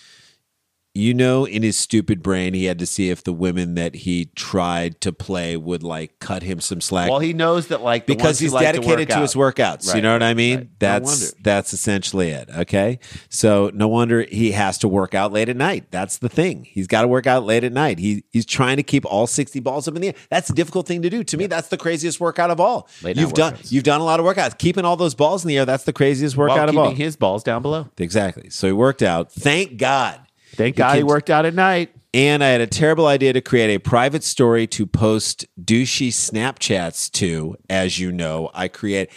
You 0.96 1.14
know, 1.14 1.46
in 1.46 1.62
his 1.62 1.78
stupid 1.78 2.24
brain, 2.24 2.54
he 2.54 2.66
had 2.66 2.80
to 2.80 2.86
see 2.86 3.10
if 3.10 3.24
the 3.24 3.32
women 3.32 3.76
that 3.76 3.94
he 3.94 4.26
tried 4.36 5.00
to 5.02 5.14
play 5.14 5.56
would 5.56 5.84
like 5.84 6.20
cut 6.20 6.42
him 6.42 6.60
some 6.60 6.82
slack. 6.82 7.10
Well, 7.10 7.20
he 7.20 7.32
knows 7.32 7.68
that 7.68 7.82
like 7.82 8.08
the 8.08 8.16
because 8.16 8.40
he's 8.40 8.52
dedicated 8.52 9.08
to, 9.10 9.16
to, 9.16 9.22
his 9.22 9.36
out- 9.36 9.40
workouts. 9.40 9.96
You 9.96 10.02
know 10.02 10.14
what 10.14 10.24
I 10.24 10.34
mean? 10.34 10.58
right. 10.58 10.70
That's 10.80 11.22
wonder. 11.22 11.36
that's 11.44 11.74
essentially 11.74 12.30
it. 12.30 12.50
Okay, 12.50 13.00
so 13.30 13.70
no 13.74 13.88
wonder 13.88 14.24
he 14.24 14.52
has 14.52 14.80
to 14.80 14.88
work 14.88 15.14
out 15.14 15.32
late 15.32 15.48
at 15.48 15.56
night. 15.56 15.92
That's 15.92 16.18
the 16.18 16.30
thing. 16.30 16.66
He's 16.66 16.88
got 16.88 17.04
to 17.04 17.08
work 17.08 17.28
out 17.28 17.46
late 17.46 17.64
at 17.64 17.72
night. 17.72 18.00
He 18.00 18.24
he's 18.32 18.46
trying 18.46 18.78
to 18.78 18.84
keep 18.84 19.06
all 19.06 19.28
sixty 19.28 19.60
balls 19.60 19.88
up 19.88 19.96
in 19.96 20.02
the 20.02 20.08
air. 20.10 20.16
That's 20.30 20.50
a 20.50 20.54
difficult 20.54 20.88
thing 20.88 21.04
to 21.04 21.10
do. 21.10 21.24
To 21.24 21.38
me, 21.38 21.46
that's 21.46 21.68
the 21.68 21.78
craziest 21.78 22.20
workout 22.20 22.50
of 22.50 22.60
all. 22.60 22.90
Late 23.04 23.16
you've 23.16 23.34
done 23.34 23.54
workouts. 23.54 23.72
you've 23.72 23.84
done 23.84 24.02
a 24.02 24.06
lot 24.06 24.20
of 24.20 24.26
workouts. 24.26 24.58
Keeping 24.58 24.86
all 24.86 24.98
those 24.98 25.14
balls 25.16 25.44
in 25.44 25.50
the 25.50 25.58
air. 25.60 25.66
That's 25.66 25.84
the 25.84 25.94
craziest 25.94 26.36
While 26.36 26.50
workout 26.50 26.70
of 26.70 26.78
all. 26.78 26.92
his 26.92 27.16
balls 27.16 27.44
down 27.44 27.62
below. 27.62 27.90
exactly. 27.98 28.50
So 28.50 28.68
he 28.68 28.74
worked 28.74 29.04
out. 29.04 29.32
Thank 29.32 29.78
God. 29.78 30.20
Thank 30.56 30.76
God 30.76 30.98
he 30.98 31.04
worked 31.04 31.30
out 31.30 31.46
at 31.46 31.54
night. 31.54 31.92
And 32.14 32.44
I 32.44 32.48
had 32.48 32.62
a 32.62 32.68
terrible 32.68 33.06
idea 33.06 33.34
to 33.34 33.42
create 33.42 33.74
a 33.74 33.80
private 33.80 34.24
story 34.24 34.66
to 34.68 34.88
post 34.88 35.46
douchey 35.64 36.08
Snapchats 36.08 37.12
to. 37.12 37.56
As 37.70 38.00
you 38.00 38.12
know, 38.12 38.50
I 38.54 38.68
create 38.68 39.12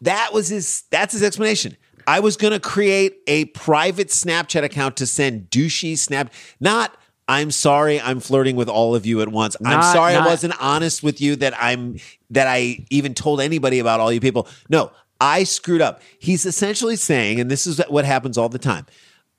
that 0.00 0.32
was 0.32 0.48
his. 0.48 0.84
That's 0.90 1.12
his 1.12 1.22
explanation. 1.22 1.76
I 2.06 2.20
was 2.20 2.36
going 2.36 2.52
to 2.52 2.60
create 2.60 3.18
a 3.26 3.46
private 3.46 4.08
Snapchat 4.08 4.62
account 4.62 4.96
to 4.98 5.06
send 5.06 5.50
douchey 5.50 5.96
snap. 5.96 6.32
Not. 6.60 6.96
I'm 7.28 7.50
sorry. 7.50 8.00
I'm 8.00 8.20
flirting 8.20 8.54
with 8.54 8.68
all 8.68 8.94
of 8.94 9.04
you 9.04 9.20
at 9.20 9.28
once. 9.28 9.56
I'm 9.64 9.80
Not- 9.80 9.92
sorry 9.92 10.14
I 10.14 10.24
wasn't 10.24 10.54
honest 10.60 11.02
with 11.02 11.20
you. 11.20 11.36
That 11.36 11.54
I'm 11.60 11.98
that 12.30 12.46
I 12.46 12.84
even 12.90 13.14
told 13.14 13.40
anybody 13.40 13.78
about 13.80 13.98
all 13.98 14.12
you 14.12 14.20
people. 14.20 14.46
No, 14.68 14.92
I 15.20 15.44
screwed 15.44 15.80
up. 15.80 16.02
He's 16.18 16.46
essentially 16.46 16.96
saying, 16.96 17.40
and 17.40 17.50
this 17.50 17.66
is 17.66 17.80
what 17.88 18.04
happens 18.04 18.38
all 18.38 18.48
the 18.48 18.58
time. 18.58 18.86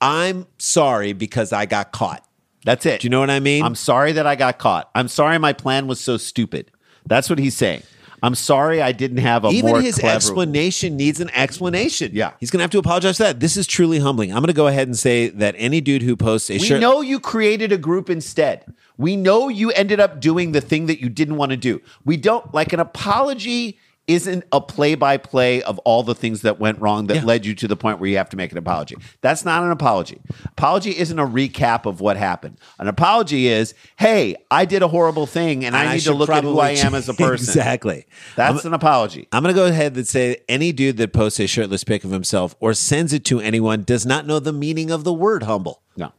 I'm 0.02 0.48
sorry 0.58 1.14
because 1.14 1.52
I 1.54 1.66
got 1.66 1.92
caught. 1.92 2.24
That's 2.66 2.86
it. 2.86 3.02
Do 3.02 3.06
you 3.06 3.10
know 3.10 3.20
what 3.20 3.30
I 3.30 3.40
mean? 3.40 3.64
I'm 3.64 3.76
sorry 3.76 4.12
that 4.14 4.28
I 4.28 4.36
got 4.36 4.58
caught. 4.60 4.90
I'm 4.94 5.08
sorry 5.08 5.38
my 5.38 5.54
plan 5.54 5.88
was 5.88 6.00
so 6.00 6.18
stupid. 6.18 6.72
That's 7.06 7.30
what 7.30 7.40
he's 7.40 7.56
saying. 7.56 7.84
I'm 8.24 8.34
sorry 8.36 8.82
I 8.82 8.94
didn't 8.94 9.20
have 9.20 9.46
a 9.46 9.50
Even 9.50 9.80
his 9.82 10.00
clever. 10.00 10.16
explanation 10.16 10.98
needs 10.98 11.22
an 11.22 11.30
explanation. 11.36 12.12
Yeah. 12.14 12.32
He's 12.40 12.50
going 12.50 12.58
to 12.60 12.64
have 12.64 12.72
to 12.72 12.80
apologize 12.80 13.18
for 13.18 13.24
that. 13.24 13.40
This 13.40 13.56
is 13.56 13.68
truly 13.68 14.00
humbling. 14.00 14.32
I'm 14.32 14.38
going 14.38 14.48
to 14.48 14.54
go 14.54 14.66
ahead 14.68 14.88
and 14.88 14.98
say 14.98 15.30
that 15.30 15.54
any 15.58 15.82
dude 15.82 16.02
who 16.02 16.16
posts 16.18 16.50
a 16.50 16.54
we 16.54 16.60
shirt. 16.60 16.82
know 16.82 17.02
you 17.02 17.20
created 17.20 17.72
a 17.72 17.78
group 17.78 18.10
instead. 18.10 18.66
We 18.98 19.16
know 19.16 19.50
you 19.50 19.70
ended 19.72 20.00
up 20.00 20.20
doing 20.20 20.52
the 20.52 20.62
thing 20.62 20.88
that 20.88 21.00
you 21.00 21.10
didn't 21.10 21.38
want 21.38 21.52
to 21.52 21.58
do. 21.58 21.80
We 22.06 22.18
don't 22.18 22.52
like 22.56 22.74
an 22.74 22.80
apology 22.80 23.78
isn't 24.08 24.44
a 24.54 24.62
play 24.62 24.96
by 24.96 25.18
play 25.18 25.62
of 25.64 25.78
all 25.80 26.02
the 26.02 26.16
things 26.16 26.42
that 26.42 26.60
went 26.60 26.80
wrong 26.80 27.08
that 27.08 27.16
Yeah. 27.18 27.24
led 27.26 27.46
you 27.46 27.54
to 27.56 27.68
the 27.68 27.76
point 27.76 28.00
where 28.00 28.10
you 28.10 28.16
have 28.18 28.30
to 28.30 28.38
make 28.38 28.54
an 28.54 28.58
apology. 28.58 28.96
That's 29.22 29.44
not 29.44 29.64
an 29.64 29.72
apology. 29.72 30.20
Apology 30.46 30.98
isn't 30.98 31.20
a 31.20 31.26
recap 31.28 31.86
of 31.86 32.00
what 32.00 32.16
happened. 32.16 32.58
An 32.80 32.88
apology 32.88 33.48
is, 33.48 33.74
hey, 33.98 34.36
I 34.50 34.64
did 34.64 34.82
a 34.82 34.88
horrible 34.88 35.26
thing 35.26 35.66
and, 35.66 35.76
I 35.76 35.94
need 35.94 36.02
to 36.02 36.14
look 36.14 36.30
at 36.30 36.44
who 36.46 36.58
I 36.60 36.70
am 36.72 36.96
as 36.96 37.10
a 37.10 37.14
person. 37.16 37.50
exactly. 37.50 38.06
That's 38.38 38.64
an 38.64 38.74
apology. 38.74 39.28
I'm 39.34 39.44
going 39.44 39.54
to 39.54 39.60
go 39.60 39.68
ahead 39.68 39.96
and 39.98 40.08
say 40.08 40.38
any 40.48 40.72
dude 40.72 40.98
that 40.98 41.12
posts 41.12 41.40
a 41.42 41.48
shirtless 41.48 41.84
pic 41.84 42.04
of 42.06 42.12
himself 42.12 42.56
or 42.62 42.74
sends 42.74 43.12
it 43.12 43.26
to 43.26 43.42
anyone 43.42 43.84
does 43.84 44.06
not 44.06 44.26
know 44.26 44.40
the 44.40 44.54
meaning 44.54 44.90
of 44.90 45.04
the 45.04 45.14
word 45.14 45.44
humble. 45.44 45.82
No. 45.98 46.14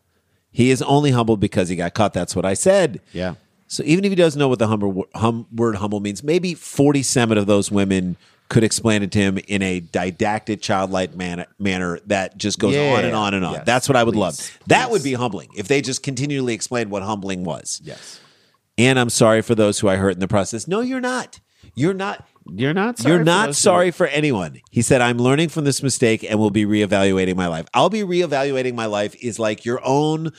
He 0.50 0.70
is 0.70 0.82
only 0.82 1.12
humble 1.12 1.36
because 1.38 1.68
he 1.70 1.76
got 1.76 1.94
caught. 1.94 2.12
That's 2.12 2.36
what 2.36 2.44
I 2.44 2.52
said. 2.54 3.00
Yeah. 3.12 3.34
So 3.68 3.82
even 3.84 4.04
if 4.04 4.10
he 4.10 4.16
doesn't 4.16 4.38
know 4.38 4.48
what 4.48 4.58
the 4.58 4.66
humble, 4.66 5.04
hum, 5.14 5.46
word 5.54 5.76
humble 5.76 6.00
means, 6.00 6.22
maybe 6.24 6.54
47 6.54 7.38
of 7.38 7.46
those 7.46 7.70
women 7.70 8.16
could 8.48 8.64
explain 8.64 9.02
it 9.02 9.12
to 9.12 9.18
him 9.18 9.38
in 9.46 9.60
a 9.62 9.80
didactic, 9.80 10.62
childlike 10.62 11.14
manner, 11.14 11.44
manner 11.58 12.00
that 12.06 12.38
just 12.38 12.58
goes 12.58 12.74
Yeah. 12.74 12.94
on 12.94 13.04
and 13.04 13.14
on 13.14 13.34
and 13.34 13.44
on. 13.44 13.52
Yes. 13.52 13.62
That's 13.66 13.88
what 13.88 13.96
I 13.96 14.02
would 14.04 14.14
Please. 14.14 14.20
love. 14.20 14.58
That 14.68 14.90
would 14.90 15.02
be 15.02 15.12
humbling 15.12 15.50
if 15.54 15.68
they 15.68 15.82
just 15.82 16.02
continually 16.02 16.54
explained 16.54 16.90
what 16.90 17.02
humbling 17.02 17.44
was. 17.44 17.80
Yes. 17.84 18.20
And 18.78 18.98
I'm 18.98 19.10
sorry 19.10 19.42
for 19.42 19.54
those 19.54 19.80
who 19.80 19.88
I 19.88 19.96
hurt 19.96 20.14
in 20.14 20.20
the 20.20 20.28
process. 20.28 20.66
No, 20.66 20.80
you're 20.80 21.00
not. 21.00 21.40
You're 21.74 21.92
not. 21.94 22.26
You're 22.50 22.72
not 22.72 22.98
sorry 22.98 23.14
You're 23.16 23.24
not 23.24 23.54
sorry 23.54 23.90
for 23.90 24.06
anyone. 24.06 24.60
He 24.70 24.80
said, 24.80 25.02
I'm 25.02 25.18
learning 25.18 25.50
from 25.50 25.64
this 25.64 25.82
mistake 25.82 26.24
and 26.24 26.38
will 26.38 26.48
be 26.50 26.64
reevaluating 26.64 27.36
my 27.36 27.48
life. 27.48 27.66
I'll 27.74 27.90
be 27.90 28.00
reevaluating 28.00 28.74
my 28.74 28.86
life 28.86 29.14
is 29.22 29.38
like 29.38 29.66
your 29.66 29.80
own 29.84 30.32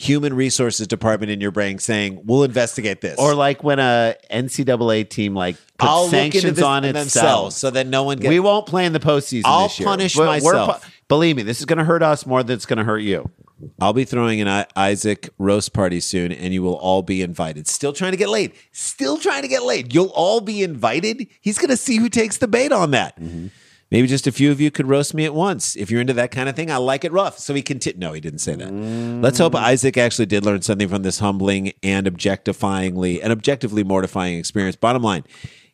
human 0.00 0.32
resources 0.32 0.86
department 0.86 1.30
in 1.30 1.40
your 1.42 1.50
brain 1.50 1.78
saying, 1.78 2.22
We'll 2.24 2.44
investigate 2.44 3.02
this. 3.02 3.18
Or 3.18 3.34
like 3.34 3.62
when 3.62 3.78
a 3.78 4.16
NCAA 4.30 5.08
team 5.10 5.34
like 5.34 5.56
puts 5.76 5.90
I'll 5.90 6.08
sanctions 6.08 6.60
on 6.62 6.82
themselves 6.84 7.06
itself. 7.06 7.52
so 7.52 7.70
that 7.70 7.86
no 7.86 8.04
one 8.04 8.16
gets. 8.16 8.30
we 8.30 8.40
won't 8.40 8.66
play 8.66 8.86
in 8.86 8.94
the 8.94 9.00
postseason 9.00 9.42
I'll 9.44 9.68
this 9.68 9.78
year. 9.78 9.86
punish 9.86 10.16
we're 10.16 10.24
myself. 10.26 10.90
believe 11.08 11.36
me, 11.36 11.42
this 11.42 11.58
is 11.60 11.66
going 11.66 11.78
to 11.78 11.84
hurt 11.84 12.02
us 12.02 12.24
more 12.24 12.42
than 12.42 12.54
it's 12.54 12.64
going 12.66 12.78
to 12.78 12.84
hurt 12.84 13.00
you. 13.02 13.30
I'll 13.78 13.92
be 13.92 14.04
throwing 14.06 14.40
an 14.40 14.66
Isaac 14.74 15.28
roast 15.36 15.74
party 15.74 16.00
soon, 16.00 16.32
and 16.32 16.54
you 16.54 16.62
will 16.62 16.76
all 16.76 17.02
be 17.02 17.20
invited. 17.20 17.68
Still 17.68 17.92
trying 17.92 18.12
to 18.12 18.16
get 18.16 18.30
laid. 18.30 18.52
Still 18.72 19.18
trying 19.18 19.42
to 19.42 19.48
get 19.48 19.64
laid. 19.64 19.92
You'll 19.92 20.12
all 20.14 20.40
be 20.40 20.62
invited. 20.62 21.26
He's 21.42 21.58
going 21.58 21.68
to 21.68 21.76
see 21.76 21.96
who 21.96 22.08
takes 22.08 22.38
the 22.38 22.48
bait 22.48 22.72
on 22.72 22.92
that. 22.92 23.20
Mm-hmm. 23.20 23.48
Maybe 23.90 24.06
just 24.06 24.26
a 24.28 24.32
few 24.32 24.52
of 24.52 24.60
you 24.60 24.70
could 24.70 24.86
roast 24.88 25.14
me 25.14 25.24
at 25.24 25.34
once. 25.34 25.74
If 25.74 25.90
you're 25.90 26.00
into 26.00 26.12
that 26.12 26.30
kind 26.30 26.48
of 26.48 26.54
thing, 26.54 26.70
I 26.70 26.76
like 26.76 27.04
it 27.04 27.10
rough. 27.10 27.38
So 27.38 27.54
he 27.54 27.62
can. 27.62 27.80
no, 27.96 28.12
he 28.12 28.20
didn't 28.20 28.38
say 28.38 28.54
that. 28.54 28.72
Let's 28.72 29.38
hope 29.38 29.54
mm. 29.54 29.60
Isaac 29.60 29.96
actually 29.96 30.26
did 30.26 30.44
learn 30.44 30.62
something 30.62 30.88
from 30.88 31.02
this 31.02 31.18
humbling 31.18 31.72
and 31.82 32.06
objectifyingly 32.06 33.20
and 33.20 33.32
objectively 33.32 33.82
mortifying 33.82 34.38
experience. 34.38 34.76
Bottom 34.76 35.02
line, 35.02 35.24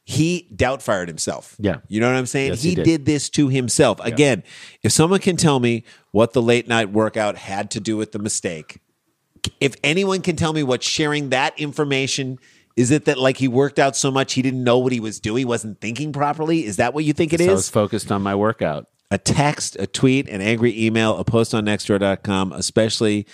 he 0.03 0.49
doubt 0.55 0.83
fired 0.83 1.09
himself. 1.09 1.57
Yeah. 1.59 1.79
You 1.89 2.01
know 2.01 2.07
what 2.07 2.17
I'm 2.17 2.27
saying? 2.27 2.53
Yes, 2.53 2.63
he 2.63 2.71
he 2.71 2.75
did. 2.77 2.85
did. 2.85 3.05
this 3.05 3.29
to 3.31 3.49
himself. 3.49 4.01
Again, 4.01 4.45
if 4.83 4.93
someone 4.93 5.21
can 5.21 5.37
tell 5.37 5.61
me 5.61 5.85
what 6.13 6.33
the 6.33 6.41
late 6.41 6.67
night 6.67 6.91
workout 6.91 7.37
had 7.37 7.71
to 7.73 7.81
do 7.81 7.99
with 7.99 8.13
the 8.13 8.19
mistake, 8.19 8.79
if 9.61 9.75
anyone 9.85 10.23
can 10.23 10.37
tell 10.37 10.55
me 10.55 10.63
what 10.63 10.83
sharing 10.83 11.31
that 11.31 11.59
information 11.59 12.39
is 12.77 12.91
it 12.91 13.07
that 13.07 13.19
like 13.19 13.39
he 13.39 13.49
worked 13.49 13.79
out 13.79 13.97
so 13.97 14.11
much 14.11 14.35
he 14.35 14.43
didn't 14.43 14.63
know 14.63 14.79
what 14.79 14.93
he 14.93 15.01
was 15.01 15.19
doing, 15.21 15.39
he 15.39 15.45
wasn't 15.45 15.81
thinking 15.81 16.13
properly? 16.13 16.65
Is 16.65 16.77
that 16.77 16.95
what 16.95 17.05
you 17.05 17.13
think 17.13 17.33
it 17.33 17.41
is? 17.41 17.49
I 17.49 17.53
was 17.53 17.69
focused 17.71 18.13
on 18.13 18.23
my 18.23 18.35
workout. 18.35 18.87
a 19.11 19.19
text, 19.19 19.77
a 19.79 19.87
tweet, 19.87 20.29
an 20.29 20.41
angry 20.41 20.85
email, 20.85 21.17
a 21.17 21.25
post 21.25 21.55
on 21.55 21.65
nextdoor.com, 21.65 22.53
especially 22.53 23.27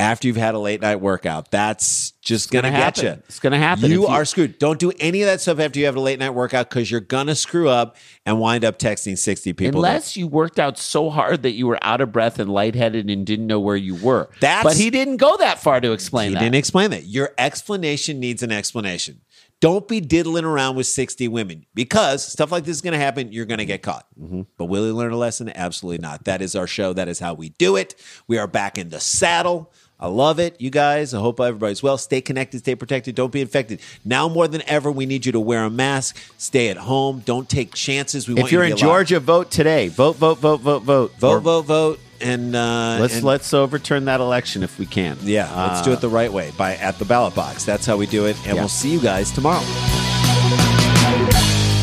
after 0.00 0.26
you've 0.26 0.36
had 0.36 0.54
a 0.54 0.58
late 0.58 0.80
night 0.80 0.96
workout. 0.96 1.50
That's 1.50 2.12
just 2.22 2.50
going 2.50 2.64
to 2.64 2.70
gonna 2.70 2.82
happen. 2.82 3.04
you. 3.04 3.10
It's 3.28 3.38
gonna 3.38 3.58
happen. 3.58 3.90
You 3.90 4.02
you- 4.02 4.06
are 4.06 4.24
screwed. 4.24 4.58
Don't 4.58 4.78
do 4.78 4.90
any 4.98 5.20
of 5.22 5.26
that 5.26 5.40
stuff 5.42 5.60
after 5.60 5.78
you 5.78 5.84
have 5.86 5.96
a 5.96 6.00
late 6.00 6.18
night 6.18 6.30
workout 6.30 6.70
because 6.70 6.90
you're 6.90 7.00
going 7.00 7.26
to 7.26 7.34
screw 7.34 7.68
up 7.68 7.96
and 8.24 8.40
wind 8.40 8.64
up 8.64 8.78
texting 8.78 9.16
60 9.18 9.52
people. 9.52 9.78
Unless 9.84 10.16
you 10.16 10.26
worked 10.26 10.58
out 10.58 10.78
so 10.78 11.10
hard 11.10 11.42
that 11.42 11.52
you 11.52 11.66
were 11.66 11.78
out 11.82 12.00
of 12.00 12.12
breath 12.12 12.38
and 12.38 12.50
lightheaded 12.50 13.10
and 13.10 13.26
didn't 13.26 13.46
know 13.46 13.60
where 13.60 13.76
you 13.76 13.94
were. 13.94 14.30
That's- 14.40 14.64
but 14.64 14.76
he 14.76 14.88
didn't 14.90 15.18
go 15.18 15.36
that 15.36 15.62
far 15.62 15.80
to 15.80 15.92
explain 15.92 16.28
He 16.30 16.34
that. 16.34 16.40
didn't 16.40 16.56
explain 16.56 16.90
that. 16.92 17.06
Your 17.06 17.32
explanation 17.36 18.18
needs 18.18 18.42
an 18.42 18.50
explanation. 18.50 19.20
Don't 19.60 19.86
be 19.86 20.00
diddling 20.00 20.44
around 20.44 20.76
with 20.76 20.86
60 20.86 21.28
women 21.28 21.66
because 21.74 22.24
stuff 22.24 22.50
like 22.50 22.64
this 22.64 22.76
is 22.76 22.82
going 22.82 22.92
to 22.92 22.98
happen. 22.98 23.30
You're 23.30 23.44
going 23.44 23.58
to 23.58 23.66
get 23.66 23.82
caught. 23.82 24.06
Mm-hmm. 24.18 24.42
But 24.56 24.66
will 24.66 24.86
he 24.86 24.90
learn 24.90 25.12
a 25.12 25.18
lesson? 25.18 25.52
Absolutely 25.54 25.98
not. 25.98 26.24
That 26.24 26.40
is 26.40 26.56
our 26.56 26.66
show. 26.66 26.94
That 26.94 27.08
is 27.08 27.18
how 27.18 27.34
we 27.34 27.50
do 27.50 27.76
it. 27.76 27.94
We 28.26 28.38
are 28.38 28.46
back 28.46 28.78
in 28.78 28.88
the 28.88 29.00
saddle. 29.00 29.70
I 30.02 30.06
love 30.06 30.38
it, 30.40 30.58
you 30.58 30.70
guys. 30.70 31.12
I 31.12 31.20
hope 31.20 31.38
everybody's 31.40 31.82
well. 31.82 31.98
Stay 31.98 32.22
connected, 32.22 32.60
stay 32.60 32.74
protected, 32.74 33.14
don't 33.14 33.30
be 33.30 33.42
infected. 33.42 33.80
Now 34.02 34.30
more 34.30 34.48
than 34.48 34.62
ever, 34.66 34.90
we 34.90 35.04
need 35.04 35.26
you 35.26 35.32
to 35.32 35.40
wear 35.40 35.62
a 35.64 35.68
mask, 35.68 36.16
stay 36.38 36.70
at 36.70 36.78
home, 36.78 37.20
don't 37.26 37.46
take 37.46 37.74
chances. 37.74 38.26
We 38.26 38.32
want 38.32 38.46
if 38.46 38.52
you're 38.52 38.64
you 38.64 38.70
in 38.70 38.76
to 38.78 38.80
get 38.80 38.86
locked. 38.86 38.96
Georgia, 38.96 39.20
vote 39.20 39.50
today. 39.50 39.88
Vote, 39.88 40.16
vote, 40.16 40.38
vote, 40.38 40.62
vote, 40.62 40.84
vote. 40.84 41.12
vote, 41.18 41.28
Or 41.36 41.40
vote, 41.40 41.62
vote, 41.66 42.00
and 42.22 42.54
uh, 42.54 42.98
Let's 43.00 43.16
and- 43.16 43.24
let's 43.24 43.52
overturn 43.54 44.04
that 44.06 44.20
election 44.20 44.62
if 44.62 44.78
we 44.78 44.86
can. 44.86 45.16
Yeah, 45.22 45.48
let's 45.68 45.82
do 45.82 45.92
it 45.92 46.00
the 46.00 46.08
right 46.08 46.32
way 46.32 46.52
by 46.56 46.76
at 46.76 46.98
the 46.98 47.04
ballot 47.04 47.34
box. 47.34 47.64
That's 47.64 47.86
how 47.86 47.96
we 47.96 48.06
do 48.06 48.26
it, 48.26 48.36
and 48.46 48.54
Yeah. 48.56 48.62
we'll 48.62 48.68
see 48.68 48.90
you 48.92 49.00
guys 49.00 49.30
tomorrow. 49.30 49.64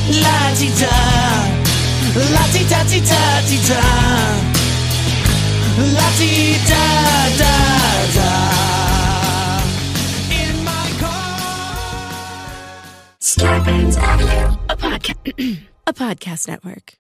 La 0.08 0.54
ti 0.56 0.70
da, 0.80 0.98
la 2.32 2.44
ti 2.54 2.64
da 2.70 2.84
ti 2.88 3.00
da 3.02 3.42
ti 3.46 3.58
da, 3.68 3.84
la 5.98 6.10
ti 6.18 6.56
da 6.70 6.86
da 7.38 7.56
da. 8.16 8.30
In 10.32 10.64
my 10.64 10.88
car. 11.00 12.04
Scarpins 13.20 13.98
Avenue, 13.98 14.58
a 14.70 14.76
podcast, 14.78 15.58
a 15.88 15.94
podcast 15.94 16.48
network. 16.48 16.94